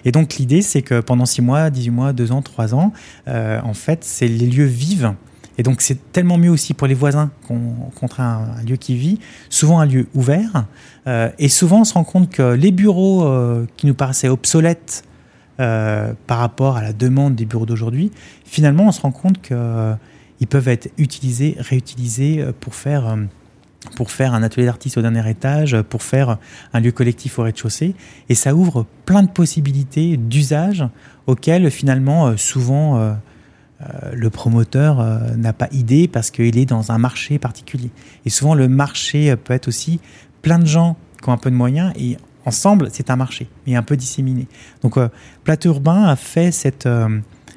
[0.04, 2.92] et donc l'idée, c'est que pendant 6 mois, 18 mois, 2 ans, 3 ans,
[3.26, 5.14] en fait, c'est les lieux vivent
[5.60, 7.60] et donc c'est tellement mieux aussi pour les voisins qu'on
[7.94, 9.18] contre un, lieu qui vit,
[9.50, 10.64] souvent un lieu ouvert.
[11.06, 15.04] Euh, et souvent on se rend compte que les bureaux euh, qui nous paraissaient obsolètes
[15.60, 18.10] euh, par rapport à la demande des bureaux d'aujourd'hui,
[18.46, 23.18] finalement on se rend compte qu'ils peuvent être utilisés, réutilisés pour faire
[23.96, 26.38] pour faire un atelier d'artiste au dernier étage, pour faire
[26.72, 27.94] un lieu collectif au rez-de-chaussée.
[28.30, 30.86] Et ça ouvre plein de possibilités d'usage
[31.26, 33.16] auxquels finalement souvent
[34.12, 37.90] le promoteur euh, n'a pas idée parce qu'il est dans un marché particulier.
[38.24, 40.00] Et souvent, le marché peut être aussi
[40.42, 43.76] plein de gens qui ont un peu de moyens et ensemble, c'est un marché, mais
[43.76, 44.46] un peu disséminé.
[44.82, 45.08] Donc, euh,
[45.44, 46.88] Plateau Urbain a fait cette,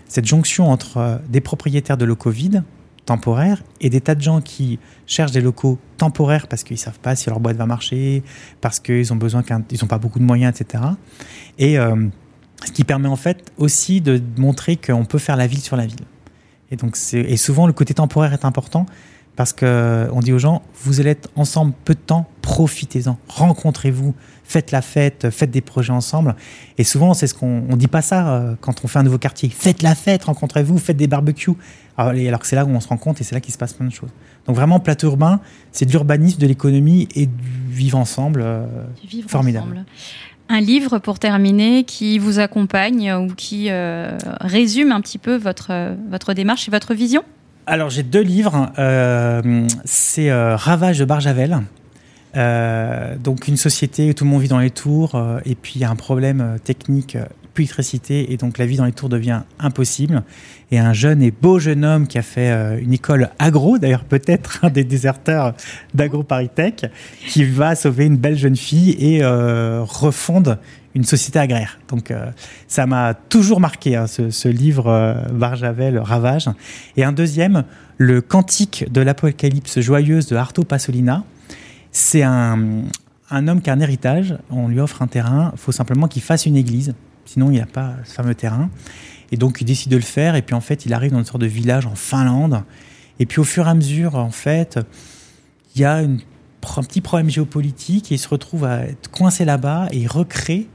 [0.07, 2.63] cette jonction entre des propriétaires de locaux vides,
[3.05, 6.99] temporaires, et des tas de gens qui cherchent des locaux temporaires parce qu'ils ne savent
[6.99, 8.23] pas si leur boîte va marcher,
[8.61, 10.83] parce qu'ils ont besoin qu'ils n'ont pas beaucoup de moyens, etc.
[11.59, 15.75] Et Ce qui permet en fait aussi de montrer qu'on peut faire la ville sur
[15.75, 16.05] la ville.
[16.71, 18.85] Et donc, et souvent, le côté temporaire est important
[19.35, 24.13] parce que on dit aux gens, vous allez être ensemble peu de temps, profitez-en, rencontrez-vous,
[24.43, 26.35] faites la fête, faites des projets ensemble.
[26.77, 29.17] Et souvent, c'est ce qu'on on dit pas ça euh, quand on fait un nouveau
[29.17, 29.49] quartier.
[29.49, 31.53] Faites la fête, rencontrez-vous, faites des barbecues.
[31.97, 33.57] Alors, alors que c'est là où on se rend compte et c'est là qu'il se
[33.57, 34.09] passe plein de choses.
[34.45, 35.39] Donc vraiment, plateau urbain,
[35.71, 38.41] c'est de l'urbanisme, de l'économie et du vivre ensemble.
[38.43, 38.65] Euh,
[39.07, 39.71] vivre formidable.
[39.71, 39.85] Ensemble.
[40.53, 45.95] Un livre pour terminer qui vous accompagne ou qui euh, résume un petit peu votre,
[46.11, 47.23] votre démarche et votre vision?
[47.65, 48.71] Alors j'ai deux livres.
[48.77, 51.61] Euh, c'est euh, Ravage de Barjavel.
[52.35, 55.81] Euh, donc une société où tout le monde vit dans les tours et puis il
[55.81, 57.17] y a un problème technique,
[57.53, 60.23] plus d'électricité et donc la vie dans les tours devient impossible.
[60.71, 62.51] Et un jeune et beau jeune homme qui a fait
[62.81, 65.53] une école agro, d'ailleurs peut-être un des déserteurs
[65.93, 66.49] d'Agro Paris
[67.27, 70.57] qui va sauver une belle jeune fille et refonde
[70.95, 71.79] une société agraire.
[71.87, 72.31] Donc euh,
[72.67, 76.49] ça m'a toujours marqué hein, ce, livre euh, Barjavel Ravage.
[76.97, 77.63] Et un deuxième,
[77.97, 81.23] le Cantique de l'Apocalypse joyeuse de Arto Pasolina.
[81.91, 82.83] C'est un,
[83.29, 84.37] un homme qui a un héritage.
[84.49, 85.51] On lui offre un terrain.
[85.53, 86.93] Il faut simplement qu'il fasse une église.
[87.25, 88.69] Sinon, il n'y a pas ce fameux terrain.
[89.31, 90.35] Et donc, il décide de le faire.
[90.35, 92.63] Et puis, en fait, il arrive dans une sorte de village en Finlande.
[93.19, 94.79] Et puis, au fur et à mesure, en fait,
[95.75, 96.17] il y a un
[96.83, 100.67] petit problème géopolitique et il se retrouve à être coincé là-bas et il recrée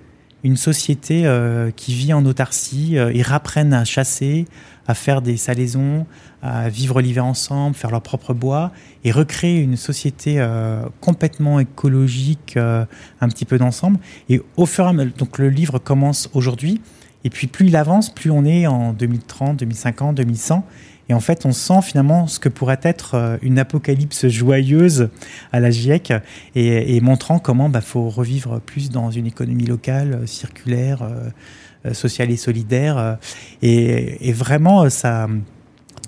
[0.45, 2.97] une société euh, qui vit en autarcie.
[2.97, 4.47] Euh, ils rapprennent à chasser,
[4.87, 6.07] à faire des salaisons,
[6.43, 8.71] à vivre l'hiver ensemble, faire leur propre bois
[9.05, 13.99] et recréer une société euh, complètement écologique, un petit peu d'ensemble.
[14.29, 16.81] Et au fur et à mesure, le livre commence aujourd'hui.
[17.25, 20.65] Et puis plus il avance, plus on est en 2030, 2050, 2100.
[21.09, 25.09] Et en fait, on sent finalement ce que pourrait être euh, une apocalypse joyeuse
[25.53, 26.13] à la GIEC
[26.55, 31.95] et, montrant comment il bah, faut revivre plus dans une économie locale, euh, circulaire, euh,
[31.95, 33.19] sociale et solidaire.
[33.63, 35.29] Et, vraiment, ça,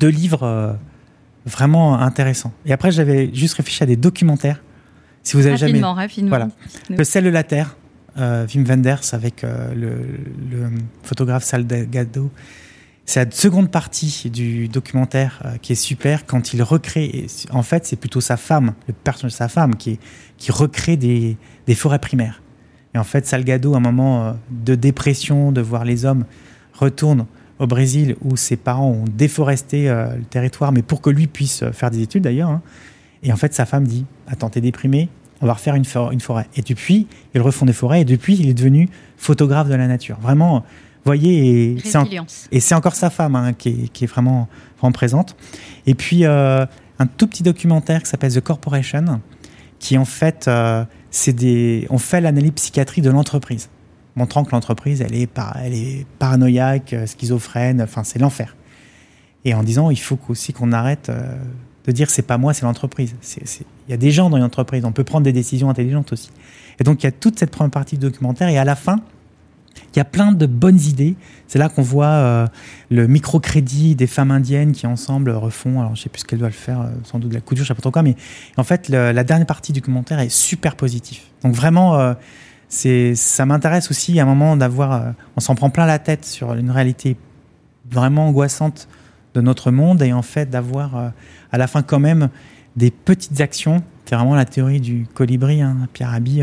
[0.00, 0.76] deux livres
[1.46, 2.52] vraiment intéressants.
[2.66, 4.62] Et après, j'avais juste réfléchi à des documentaires.
[5.22, 5.80] Si vous avez jamais.
[5.80, 6.28] Rapidement.
[6.28, 6.48] Voilà.
[6.90, 7.76] Le sel de la terre.
[8.16, 9.94] Wim Wenders avec le,
[10.50, 10.68] le,
[11.04, 12.30] photographe Salgado
[13.10, 17.26] c'est la seconde partie du documentaire euh, qui est super quand il recrée.
[17.50, 19.98] En fait, c'est plutôt sa femme, le personnage de sa femme, qui,
[20.48, 21.36] recrée des,
[21.74, 22.40] forêts primaires.
[22.94, 26.24] Et en fait, Salgado, à un moment euh, de dépression, de voir les hommes,
[26.72, 27.26] retourne
[27.58, 31.64] au Brésil où ses parents ont déforesté euh, le territoire, mais pour que lui puisse
[31.72, 32.50] faire des études d'ailleurs.
[32.50, 32.62] Hein.
[33.24, 35.08] Et en fait, sa femme dit Attends, t'es déprimé,
[35.40, 36.46] on va refaire une, une forêt.
[36.54, 40.20] Et depuis, ils refont des forêts, et depuis, il est devenu photographe de la nature.
[40.20, 40.64] Vraiment
[41.04, 41.76] voyez,
[42.52, 44.48] et c'est encore sa femme hein, qui, est, vraiment,
[44.78, 45.36] vraiment présente.
[45.86, 46.66] Et puis, euh,
[46.98, 49.20] un tout petit documentaire qui s'appelle The Corporation,
[49.78, 53.70] qui en fait, euh, c'est des, on fait l'analyse psychiatrie de l'entreprise,
[54.14, 55.30] montrant que l'entreprise, elle est,
[55.62, 58.56] elle est paranoïaque, euh, schizophrène, enfin, c'est l'enfer.
[59.44, 61.10] Et en disant, il faut aussi qu'on arrête
[61.86, 63.14] de dire c'est pas moi, c'est l'entreprise.
[63.38, 66.30] Il y a des gens dans une entreprise, on peut prendre des décisions intelligentes aussi.
[66.78, 69.00] Et donc, il y a toute cette première partie du documentaire, et à la fin,
[69.92, 71.16] il y a plein de bonnes idées.
[71.48, 72.46] C'est là qu'on voit euh,
[72.90, 76.52] le microcrédit des femmes indiennes qui ensemble refont, alors je sais plus ce qu'elles doivent
[76.52, 78.14] faire, euh, sans doute de la couture, je sais pas trop quoi, mais
[78.56, 81.26] en fait la dernière partie du commentaire est super positif.
[81.42, 82.14] Donc vraiment, euh,
[82.68, 86.54] c'est, ça m'intéresse aussi à un moment d'avoir, on s'en prend plein la tête sur
[86.54, 87.16] une réalité
[87.90, 88.88] vraiment angoissante
[89.34, 91.12] de notre monde et en fait d'avoir
[91.50, 92.28] à la fin quand même
[92.76, 93.82] des petites actions.
[94.04, 96.42] C'est vraiment la théorie du colibri, hein, Pierre Rabhi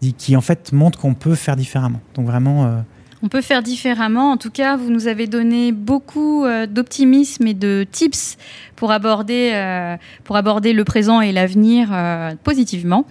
[0.00, 2.00] qui en fait montre qu'on peut faire différemment.
[2.14, 2.66] Donc vraiment.
[2.66, 2.80] Euh,
[3.22, 4.30] on peut faire différemment.
[4.30, 8.36] En tout cas, vous nous avez donné beaucoup euh, d'optimisme et de tips
[8.76, 11.88] pour aborder, euh, pour aborder le présent et l'avenir
[12.44, 13.06] positivement.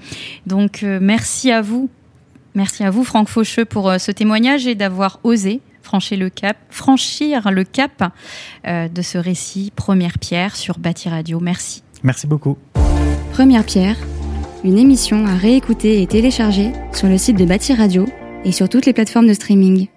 [0.46, 1.90] Donc, merci à vous.
[2.56, 7.52] Merci à vous, Franck Faucheux, pour ce témoignage et d'avoir osé franchir le cap, franchir
[7.52, 8.12] le cap
[8.66, 11.40] de ce récit Première Pierre sur Bâti Radio.
[11.42, 11.84] Merci.
[12.04, 12.58] Merci beaucoup.
[13.34, 13.98] Première Pierre
[14.64, 18.06] une émission à réécouter et télécharger sur le site de Bâti Radio
[18.46, 19.88] et sur toutes les plateformes de streaming.